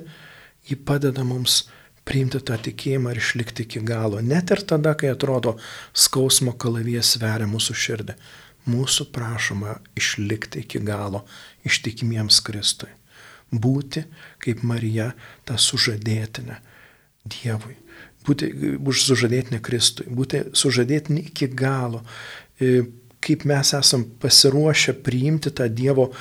[0.65, 1.63] ji padeda mums
[2.05, 4.21] priimti tą tikėjimą ir išlikti iki galo.
[4.21, 5.55] Net ir tada, kai atrodo
[5.93, 8.17] skausmo kalavijas sveria mūsų širdį.
[8.69, 11.21] Mūsų prašoma išlikti iki galo
[11.69, 12.89] ištikimiems Kristui.
[13.53, 14.03] Būti
[14.41, 15.11] kaip Marija,
[15.45, 16.57] ta sužadėtinė
[17.25, 17.77] Dievui.
[18.25, 20.07] Būti už sužadėtinę Kristui.
[20.09, 22.01] Būti sužadėtinį iki galo.
[22.59, 22.87] E,
[23.25, 26.11] kaip mes esam pasiruošę priimti tą Dievo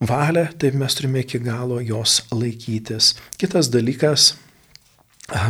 [0.00, 3.14] valią, taip mes turime iki galo jos laikytis.
[3.38, 4.32] Kitas dalykas,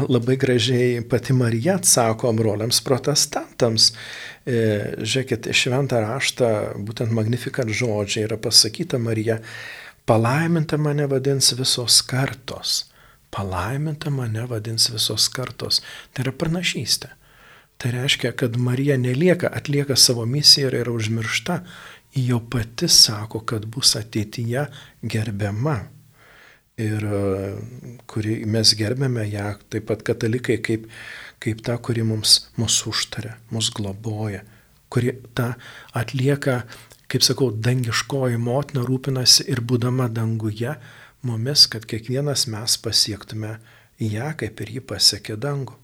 [0.08, 3.92] labai gražiai pati Marija atsako broliams protestantams.
[4.44, 4.60] E,
[5.00, 6.50] žiūrėkit, šventą raštą,
[6.84, 9.40] būtent magnifikat žodžiai yra pasakyta Marija,
[10.08, 12.89] palaiminta mane vadins visos kartos.
[13.30, 15.80] Palaiminta mane vadins visos kartos.
[16.12, 17.12] Tai yra pranašystė.
[17.80, 21.62] Tai reiškia, kad Marija nelieka, atlieka savo misiją ir yra užmiršta
[22.12, 24.66] jau pati sako, kad bus ateityje
[25.02, 25.78] gerbiama.
[26.80, 27.22] Ir e,
[28.08, 30.86] kuri mes gerbėme ją, taip pat katalikai, kaip,
[31.40, 34.44] kaip ta, kuri mums mūsų užtarė, mūsų globoja,
[34.92, 35.50] kuri tą
[35.96, 36.62] atlieka,
[37.10, 40.76] kaip sakau, dangiškoji motina rūpinasi ir būdama danguje
[41.26, 43.58] mumis, kad kiekvienas mes pasiektume
[44.00, 45.76] ją, kaip ir ji pasiekė dangų.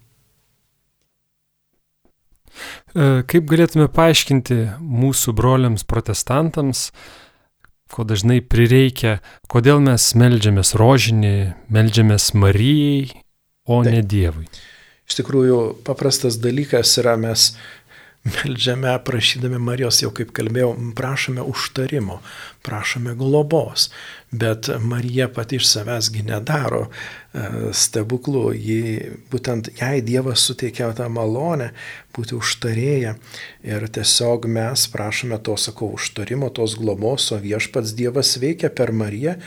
[2.96, 6.88] E, kaip galėtume paaiškinti mūsų broliams protestantams,
[7.92, 9.18] ko dažnai prireikia,
[9.52, 11.36] kodėl mes melžiamės rožinį,
[11.72, 13.22] melžiamės Marijai,
[13.68, 13.92] o Taip.
[13.92, 14.48] ne Dievui?
[15.06, 17.52] Iš tikrųjų, paprastas dalykas yra mes
[18.26, 22.16] Meldžiame, prašydami Marijos, jau kaip kalbėjau, prašome užtarimo,
[22.66, 23.84] prašome globos,
[24.34, 28.80] bet Marija pati iš savęsgi nedaro e, stebuklų, ji,
[29.30, 31.70] būtent jai Dievas suteikia tą malonę
[32.16, 33.14] būti užtarėję
[33.70, 39.38] ir tiesiog mes prašome to, sakau, užtarimo, tos globos, o viešpats Dievas veikia per Mariją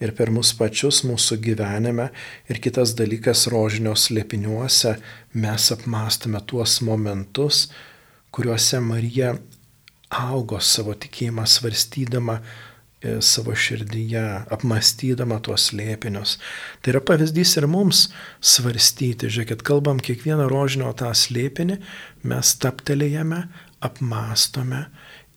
[0.00, 2.12] ir per mus pačius mūsų gyvenime.
[2.46, 5.00] Ir kitas dalykas, rožinio slėpiniuose
[5.34, 7.66] mes apmastome tuos momentus,
[8.30, 9.34] kuriuose Marija
[10.10, 16.36] augo savo tikėjimą svarstydama e, savo širdyje, apmastydama tuos lėpinius.
[16.82, 18.08] Tai yra pavyzdys ir mums
[18.42, 19.30] svarstyti.
[19.30, 21.80] Žiūrėkit, kalbam kiekvieną rožinio tą slėpinį,
[22.30, 23.44] mes taptelėjame,
[23.86, 24.86] apmastome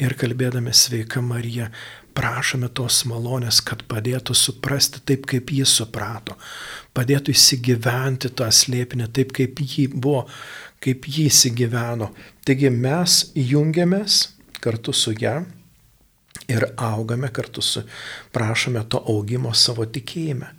[0.01, 1.69] ir kalbėdami sveika Marija,
[2.17, 6.37] prašome tos malonės, kad padėtų suprasti taip, kaip jis suprato.
[6.93, 10.27] padėtų įsigyventi tą slėpinį taip, kaip jį buvo,
[10.83, 12.09] kaip jį įsigyveno.
[12.43, 14.19] Taigi mes jungiamės
[14.63, 15.37] kartu su ją
[16.51, 17.83] ir augame kartu su,
[18.31, 20.49] prašome to augimo savo tikėjime.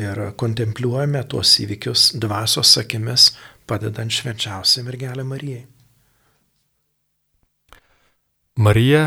[0.00, 3.32] Ir kontempliuojame tuos įvykius dvasios akimis,
[3.68, 5.66] padedant švenčiausiai mergelė Marijai.
[8.60, 9.04] Marija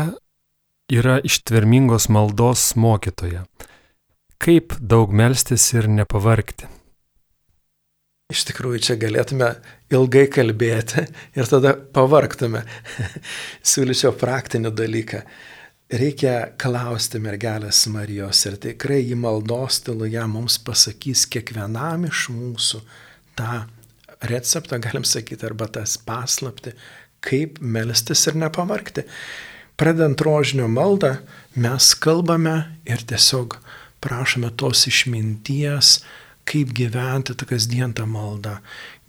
[0.92, 3.44] yra ištvermingos maldos mokytoja.
[4.42, 6.66] Kaip daug melstis ir nepavarkti?
[8.32, 9.50] Iš tikrųjų, čia galėtume
[9.92, 11.02] ilgai kalbėti
[11.36, 12.62] ir tada pavarktume.
[13.70, 15.20] Siūlyčiau praktinį dalyką.
[15.92, 22.80] Reikia klausti mergelės Marijos ir tikrai į maldos tyluje mums pasakys kiekvienam iš mūsų
[23.36, 23.66] tą
[24.24, 26.72] receptą, galim sakyti, arba tas paslapti,
[27.20, 29.04] kaip melstis ir nepavarkti.
[29.76, 31.18] Pradant rožinio maldą,
[31.60, 32.56] mes kalbame
[32.88, 33.60] ir tiesiog
[34.00, 35.98] prašome tos išminties,
[36.48, 38.58] kaip gyventi tą kasdien tą maldą.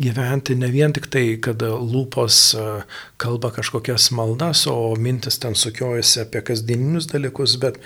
[0.02, 2.68] Gyventi ne vien tik tai, kad lūpos e,
[3.22, 7.80] kalba kažkokias maldas, o mintis ten sukiojasi apie kasdieninius dalykus, bet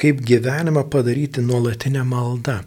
[0.00, 2.60] kaip gyvenimą padaryti nuolatinę maldą.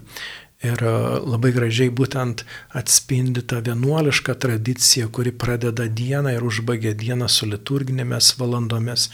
[0.66, 2.44] Ir e, labai gražiai būtent
[2.76, 9.12] atspindi tą vienuolišką tradiciją, kuri pradeda dieną ir užbaigia dieną su liturginėmis valandomis,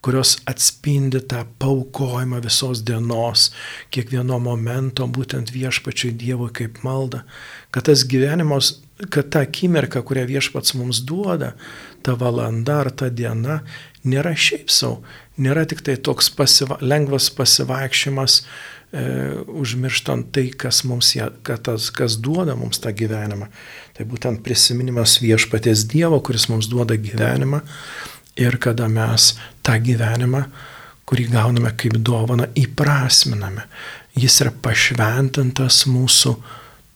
[0.00, 3.50] kurios atspindi tą paukojimą visos dienos,
[3.92, 7.24] kiekvieno momento būtent viešpačiai Dievui kaip malda,
[7.70, 8.78] kad tas gyvenimas,
[9.12, 11.52] kad ta akimirka, kurią viešpats mums duoda,
[12.02, 13.60] ta valanda ar ta diena,
[14.04, 15.02] nėra šiaip savo,
[15.36, 19.04] nėra tik tai toks pasiva, lengvas pasivaikščiojimas, e,
[19.62, 21.12] užmirštant tai, kas, mums,
[21.44, 23.50] tas, kas duoda mums tą gyvenimą.
[23.96, 27.60] Tai būtent prisiminimas viešpaties Dievo, kuris mums duoda gyvenimą
[28.40, 29.34] ir kada mes
[29.66, 30.44] tą gyvenimą,
[31.08, 33.66] kurį gauname kaip dovana, įprasminame.
[34.18, 36.34] Jis yra pašventintas mūsų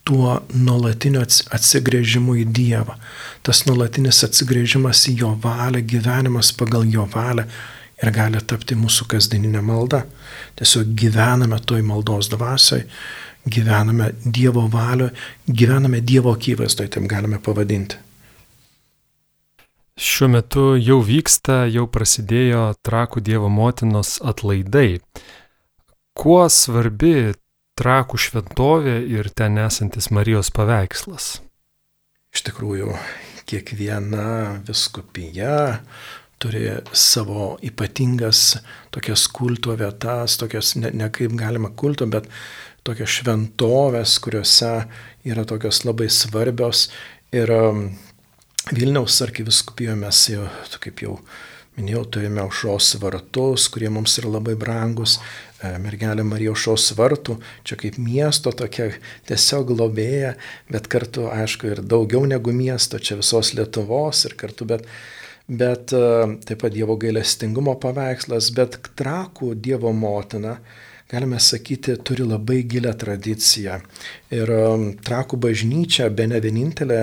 [0.04, 2.96] tuo nuolatiniu atsigrėžimu į Dievą.
[3.44, 7.46] Tas nuolatinis atsigrėžimas į Jo valią, gyvenimas pagal Jo valią
[8.02, 10.04] ir gali tapti mūsų kasdieninė malda.
[10.58, 12.84] Tiesiog gyvename toj maldos dvasioj,
[13.48, 15.14] gyvename Dievo valioje,
[15.48, 18.03] gyvename Dievo akivaizdoje, taip galime pavadinti.
[19.94, 24.98] Šiuo metu jau vyksta, jau prasidėjo trakų Dievo motinos atlaidai.
[26.18, 27.34] Kuo svarbi
[27.78, 31.28] trakų šventovė ir ten esantis Marijos paveikslas?
[32.34, 32.90] Iš tikrųjų,
[33.46, 35.58] kiekviena viskupija
[36.42, 38.40] turi savo ypatingas
[38.90, 42.26] tokias kulto vietas, tokias ne, ne kaip galima kulto, bet
[42.82, 44.72] tokias šventovės, kuriuose
[45.30, 46.88] yra tokios labai svarbios.
[47.30, 47.54] Ir
[48.72, 50.44] Vilniaus arkiviskupijoje mes jau,
[50.80, 51.18] kaip jau
[51.76, 55.18] minėjau, turime aušros vartus, kurie mums yra labai brangus.
[55.60, 57.36] E, mergelė Marija aušros vartų,
[57.68, 58.86] čia kaip miesto tokia
[59.28, 60.32] tiesiog globėja,
[60.72, 64.88] bet kartu, aišku, ir daugiau negu miesto, čia visos Lietuvos ir kartu, bet
[65.44, 66.00] bet e,
[66.48, 70.56] taip pat Dievo gailestingumo paveikslas, bet trakų Dievo motina,
[71.10, 73.78] galime sakyti, turi labai gilę tradiciją.
[74.32, 74.64] Ir e,
[75.04, 77.00] trakų bažnyčia, be ne vienintelė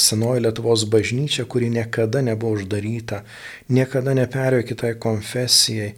[0.00, 3.22] senoji Lietuvos bažnyčia, kuri niekada nebuvo uždaryta,
[3.68, 5.92] niekada neperėjo kitai konfesijai.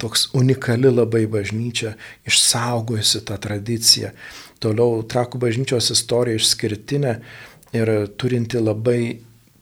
[0.00, 1.92] Toks unikali labai bažnyčia,
[2.28, 4.14] išsaugojusi tą tradiciją.
[4.64, 7.12] Toliau trakų bažnyčios istorija išskirtinė
[7.76, 9.00] ir turinti labai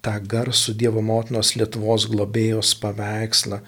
[0.07, 3.61] tą garsų Dievo motinos Lietuvos globėjos paveikslą,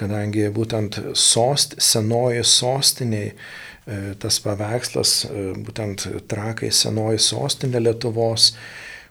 [0.00, 8.54] kadangi būtent sost, senoji sostiniai, e, tas paveikslas, e, būtent trakai senoji sostinė Lietuvos,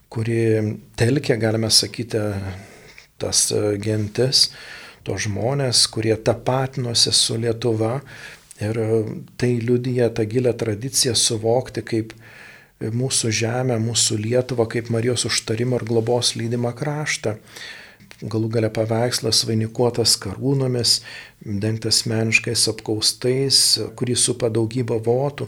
[0.10, 0.42] kuri
[0.98, 2.24] telkia, galime sakyti,
[3.22, 4.50] tas e, gentis,
[5.06, 8.00] to žmonės, kurie tapatinosi su Lietuva
[8.60, 8.78] ir
[9.40, 12.12] tai liudyja tą gilę tradiciją suvokti kaip
[12.80, 17.38] mūsų žemę, mūsų Lietuvą kaip Marijos užtarimo ir globos lydimą kraštą.
[18.20, 20.98] Galų gale paveikslas vainikuotas karūnomis,
[21.40, 23.60] dengtas meniškais apkaustais,
[23.96, 25.48] kurį supa daugybę votų,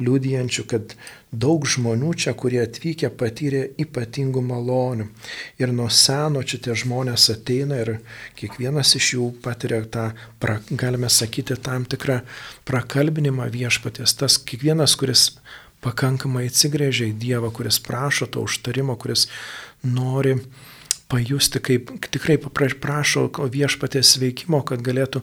[0.00, 0.94] liudijančių, kad
[1.32, 5.08] daug žmonių čia, kurie atvykę, patyrė ypatingų malonių.
[5.60, 7.92] Ir nuo seno čia tie žmonės ateina ir
[8.38, 10.06] kiekvienas iš jų patiria tą,
[10.40, 12.22] pra, galime sakyti, tam tikrą
[12.68, 14.16] prakalbinimą viešpatės.
[14.20, 15.34] Tas kiekvienas, kuris
[15.84, 19.28] pakankamai atsigrėžia į Dievą, kuris prašo to užtarimo, kuris
[19.84, 20.38] nori
[21.08, 22.38] pajusti, kaip tikrai
[22.82, 25.22] prašo viešpatės veikimo, kad galėtų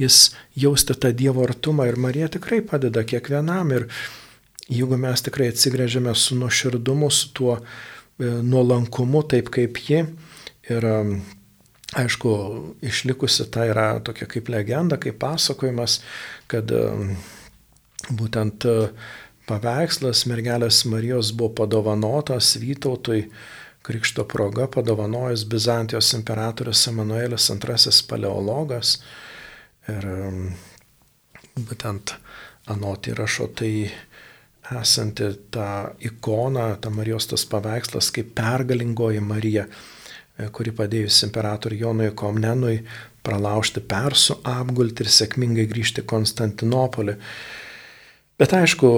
[0.00, 1.88] jis jausti tą Dievo artumą.
[1.88, 3.72] Ir Marija tikrai padeda kiekvienam.
[3.72, 3.88] Ir
[4.68, 7.64] jeigu mes tikrai atsigrėžiame su nuoširdumu, su tuo e,
[8.42, 10.04] nuolankumu, taip kaip ji.
[10.72, 10.88] Ir
[11.94, 12.30] aišku,
[12.84, 16.00] išlikusi ta yra tokia kaip legenda, kaip pasakojimas,
[16.50, 16.72] kad
[18.10, 18.64] būtent
[19.48, 23.26] paveikslas mergelės Marijos buvo padovanotas Vytautui
[23.84, 28.96] krikšto proga padovanojęs Bizantijos imperatorius Emanuelis II paleologas.
[29.92, 30.38] Ir um,
[31.54, 32.14] būtent
[32.72, 33.72] anot įrašo tai
[34.72, 42.12] esanti ta ikona, ta Marijos tas paveikslas kaip pergalingoji Marija, e, kuri padėjus imperatoriui Jonui
[42.16, 42.78] Komnenui
[43.24, 47.18] pralaužti persų apgulti ir sėkmingai grįžti Konstantinopolį.
[48.40, 48.88] Bet aišku,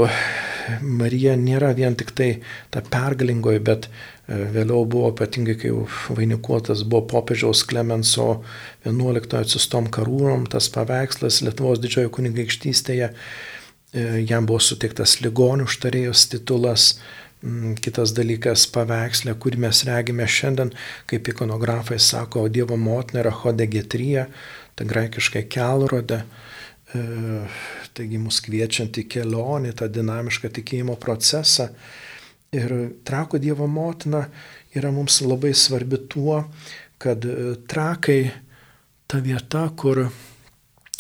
[0.83, 2.31] Marija nėra vien tik tai
[2.73, 3.91] ta pergalingoji, bet
[4.27, 5.71] vėliau buvo ypatingai, kai
[6.19, 8.43] vainikuotas buvo popiežiaus Klemenso
[8.85, 16.97] 11 atsistom karūrom, tas paveikslas Lietuvos didžiojo kunigaikštystėje, e, jam buvo suteiktas ligonių užtarėjos titulas,
[17.85, 20.73] Kitas dalykas- paveikslė, kurį mes regime šiandien,
[21.07, 24.27] kaip ikonografai sako, Dievo motina yra hodegetrija,
[24.75, 26.23] tai graikiškai kelrodė.
[26.95, 27.03] E,
[27.95, 31.69] taigi mus kviečiant į kelionį, tą dinamišką tikėjimo procesą.
[32.55, 32.73] Ir
[33.05, 34.27] trako Dievo motina
[34.77, 36.45] yra mums labai svarbi tuo,
[36.99, 38.21] kad e, trakai
[39.07, 40.07] ta vieta, kur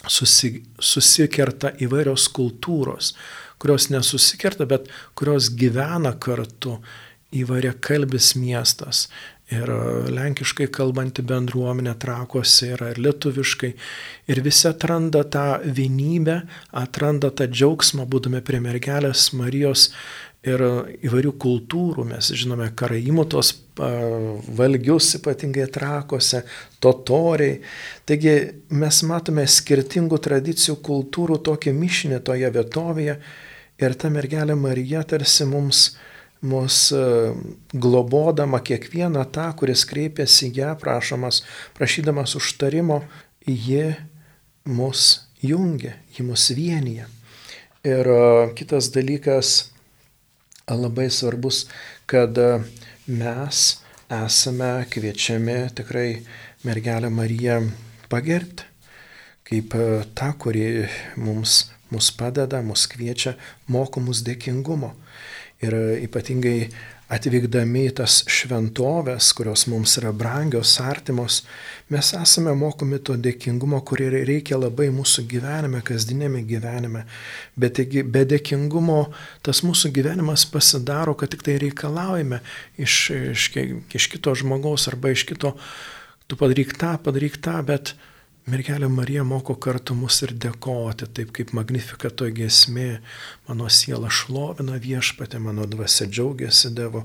[0.09, 3.15] susi, susikerta įvairios kultūros,
[3.63, 6.79] kurios nesusikerta, bet kurios gyvena kartu
[7.37, 9.07] įvairia kalbis miestas
[9.53, 9.81] ir e,
[10.15, 13.73] lenkiškai kalbanti bendruomenė trakuose yra ir lietuviškai.
[14.33, 16.41] Ir visi atranda tą vienybę,
[16.83, 19.91] atranda tą džiaugsmą, būdami prie mergelės Marijos
[20.47, 20.63] ir
[21.07, 22.07] įvairių kultūrų.
[22.13, 26.45] Mes žinome karaimų tos valgius ypatingai trakose,
[26.81, 27.61] totoriai.
[28.09, 28.37] Taigi
[28.71, 33.19] mes matome skirtingų tradicijų, kultūrų tokį mišinį toje vietovėje
[33.83, 35.91] ir ta mergelė Marija tarsi mums
[36.47, 37.03] mus e,
[37.73, 41.43] globodama kiekvieną tą, kuris kreipiasi ją, prašomas,
[41.77, 43.01] prašydamas užtarimo,
[43.47, 43.95] ji
[44.65, 47.09] mus jungia, ji mus vienyje.
[47.87, 48.21] Ir e,
[48.59, 49.73] kitas dalykas
[50.75, 51.67] labai svarbus,
[52.07, 52.59] kad e,
[53.07, 53.79] mes
[54.11, 56.23] esame kviečiami tikrai
[56.65, 57.61] mergelę Mariją
[58.11, 58.67] pagerbti,
[59.47, 59.77] kaip
[60.19, 63.37] tą, kuri mums, mus padeda, mus kviečia,
[63.71, 64.91] moko mus dėkingumo.
[65.63, 66.67] Ir ypatingai
[67.13, 71.45] atvykdami į tas šventovės, kurios mums yra brangios, artimos,
[71.93, 77.05] mes esame mokomi to dėkingumo, kurį reikia labai mūsų gyvenime, kasdienėme gyvenime.
[77.55, 77.79] Bet
[78.11, 78.99] be dėkingumo
[79.47, 82.43] tas mūsų gyvenimas pasidaro, kad tik tai reikalaujame
[82.83, 82.99] iš,
[83.37, 83.49] iš,
[83.95, 85.55] iš kito žmogaus arba iš kito,
[86.27, 87.95] tu padaryk tą, padaryk tą, bet
[88.47, 93.01] Mergelė Marija moko kartu mus ir dėkoti, taip kaip Magnificato gesmė,
[93.49, 97.03] mano siela šlovina viešpatė, mano dvasia džiaugiasi Dievu.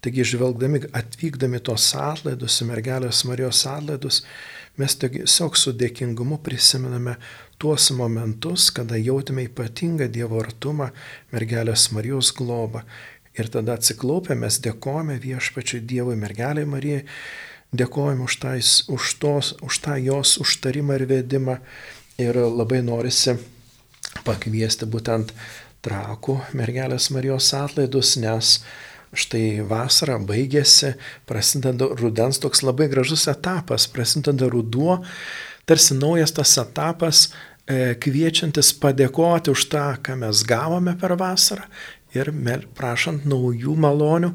[0.00, 4.22] Taigi, žvelgdami, atvykdami tos atlaidus, mergelės Marijos atlaidus,
[4.80, 7.18] mes tiesiog su dėkingumu prisimename
[7.60, 10.88] tuos momentus, kada jautėme ypatingą Dievo artumą,
[11.34, 12.86] mergelės Marijos globą.
[13.36, 17.04] Ir tada atsiklaupę mes dėkojame viešpačiui Dievui, mergeliai Marijai
[17.76, 21.58] Dėkojom už, tais, už, tos, už tą jos užtarimą ir vedimą.
[22.18, 23.36] Ir labai norisi
[24.26, 25.34] pakviesti būtent
[25.84, 28.58] trakų mergelės Marijos atlaidus, nes
[29.16, 30.94] štai vasara baigėsi,
[31.28, 34.98] prasideda rudens toks labai gražus etapas, prasideda ruduo,
[35.68, 37.28] tarsi naujas tas etapas,
[37.68, 41.68] e, kviečiantis padėkoti už tą, ką mes gavome per vasarą
[42.16, 42.32] ir
[42.76, 44.34] prašant naujų malonių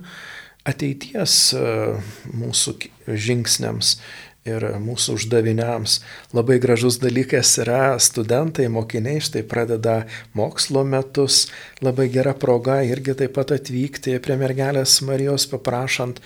[0.68, 1.64] ateities e,
[2.32, 3.97] mūsų žingsniams
[4.47, 5.99] ir mūsų uždaviniams.
[6.36, 10.01] Labai gražus dalykas yra studentai, mokiniai štai pradeda
[10.36, 11.47] mokslo metus,
[11.84, 16.20] labai gera proga irgi taip pat atvykti prie mergelės Marijos paprašant,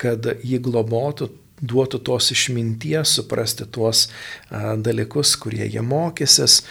[0.00, 1.30] kad jį globotų,
[1.60, 6.62] duotų tos išminties, suprasti tuos a, dalykus, kurie jie mokysis.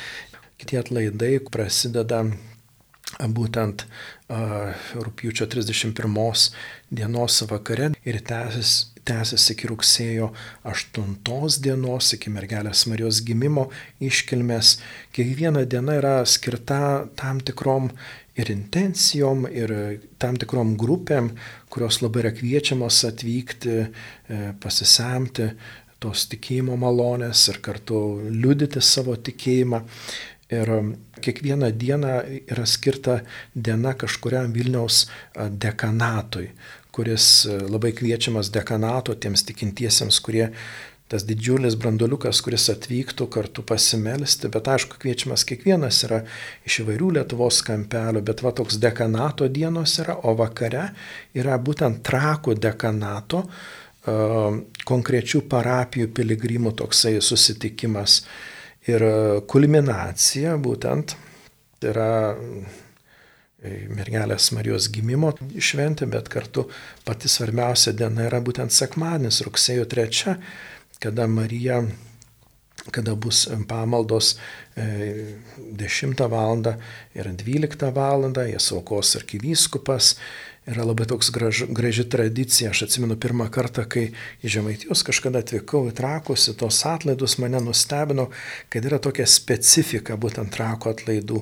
[0.59, 2.25] Kitie atlaidai prasideda
[3.31, 3.85] būtent
[4.29, 6.51] rūpjūčio 31
[6.93, 10.29] dienos vakare ir tęsis, tęsis iki rugsėjo
[10.69, 11.15] 8
[11.65, 13.69] dienos, iki mergelės Marijos gimimo
[13.99, 14.77] iškilmės.
[15.15, 17.89] Kiekviena diena yra skirta tam tikrom
[18.39, 19.73] ir intencijom, ir
[20.21, 21.33] tam tikrom grupėm,
[21.73, 25.49] kurios labai yra kviečiamos atvykti, e, pasisemti
[25.99, 29.83] tos tikėjimo malonės ir kartu liudyti savo tikėjimą.
[30.49, 32.13] Ir um, kiekvieną dieną
[32.49, 33.19] yra skirta
[33.53, 35.03] diena kažkuriam Vilniaus
[35.35, 36.49] dekanatui,
[36.91, 40.47] kuris labai kviečiamas dekanato tiems tikintiesiems, kurie
[41.09, 46.19] tas didžiulis branduliukas, kuris atvyktų kartu pasimelsti, bet aišku, kviečiamas kiekvienas yra
[46.69, 50.91] iš įvairių Lietuvos kampelių, bet va toks dekanato dienos yra, o vakare
[51.33, 53.43] yra būtent trakų dekanato
[54.89, 58.21] konkrečių parapijų piligrimų toksai susitikimas.
[58.87, 59.03] Ir
[59.51, 61.15] kulminacija būtent
[61.83, 62.35] yra
[63.91, 66.69] mergelės Marijos gimimo šventė, bet kartu
[67.05, 70.37] pati svarbiausia diena yra būtent sekmadienis, rugsėjo 3,
[71.03, 71.81] kada Marija
[72.91, 74.37] kada bus pamaldos
[74.75, 76.63] 10 val.
[77.13, 78.31] ir 12 val.
[78.47, 80.15] jas aukos arkivyskupas.
[80.69, 82.69] Yra labai toks graž, graži tradicija.
[82.69, 84.09] Aš atsimenu pirmą kartą, kai
[84.45, 88.27] į Žemaitijos kažkada atvykau į trakus, į tos atlaidus mane nustebino,
[88.69, 91.41] kad yra tokia specifika būtent trako atlaidų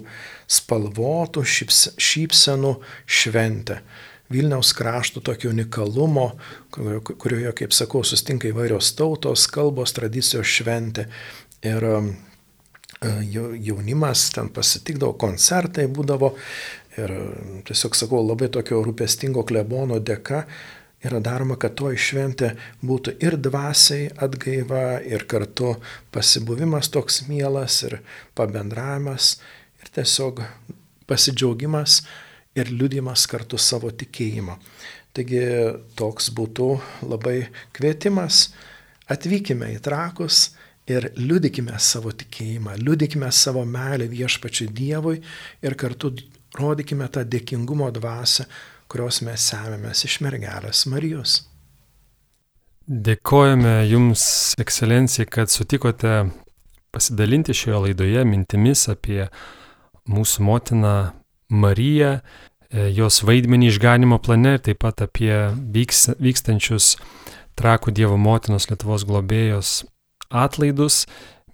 [0.59, 3.81] spalvotų šyps, šypsenų šventė.
[4.31, 6.29] Vilniaus krašto tokio unikalumo,
[6.71, 11.07] kurioje, kaip sakau, sustinka įvairios tautos, kalbos, tradicijos šventė.
[11.67, 11.99] Ir e,
[13.69, 16.33] jaunimas ten pasitikdavo, koncertai būdavo.
[16.97, 20.43] Ir um, tiesiog sakau, labai tokio rūpestingo klebono dėka
[21.05, 22.53] yra daroma, kad to išventė
[22.85, 25.75] būtų ir dvasiai atgaiva, ir kartu
[26.13, 27.99] pasibuvimas toks mielas, ir
[28.37, 29.35] pabendravimas,
[29.81, 30.41] ir tiesiog
[31.07, 32.01] pasidžiaugimas
[32.57, 34.57] ir liudimas kartu savo tikėjimo.
[35.13, 35.41] Taigi
[35.97, 36.69] toks būtų
[37.05, 38.51] labai kvietimas,
[39.09, 40.51] atvykime į trakus
[40.89, 45.21] ir liudykime savo tikėjimą, liudykime savo meilę viešpačiui Dievui
[45.65, 46.13] ir kartu
[46.55, 48.47] rodykime tą dėkingumo dvasę,
[48.87, 51.41] kurios mes semėmės iš mergelės Marijos.
[52.87, 56.29] Dėkojame Jums, ekscelencija, kad sutikote
[56.95, 59.25] pasidalinti šioje laidoje mintimis apie
[60.07, 60.93] mūsų motiną
[61.51, 62.13] Mariją,
[62.71, 65.33] e, jos vaidmenį išganimo plane ir taip pat apie
[65.75, 66.95] vyks, vykstančius
[67.59, 69.81] trakų Dievo motinos Lietuvos globėjos
[70.31, 71.05] atlaidus.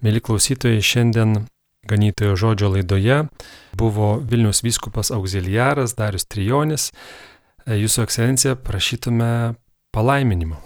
[0.04, 1.44] Mėly klausytojai, šiandien
[1.88, 3.24] ganytojo žodžio laidoje
[3.78, 6.90] buvo Vilnius vyskupas auxiliaras Darius Trijonis.
[7.66, 9.54] E, Jūsų ekscelencija, prašytume
[9.94, 10.60] palaiminimo.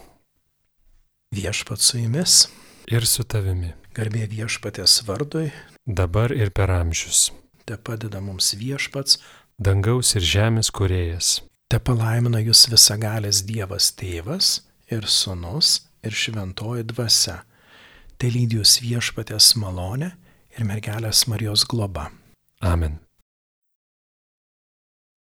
[1.35, 2.47] Viešpat su jumis.
[2.89, 3.75] Ir su tavimi.
[3.95, 5.51] Garbė viešpatės vardui.
[5.85, 7.29] Dabar ir per amžius
[7.69, 9.19] te padeda mums viešpats,
[9.61, 11.43] dangaus ir žemės kuriejas.
[11.69, 14.63] Te palaimina jūs visagalės Dievas tėvas
[14.95, 17.43] ir sunus ir šventoji dvasia.
[18.19, 20.15] Te lydijus viešpatės malonė
[20.59, 22.11] ir mergelės Marijos globa.
[22.61, 22.99] Amen.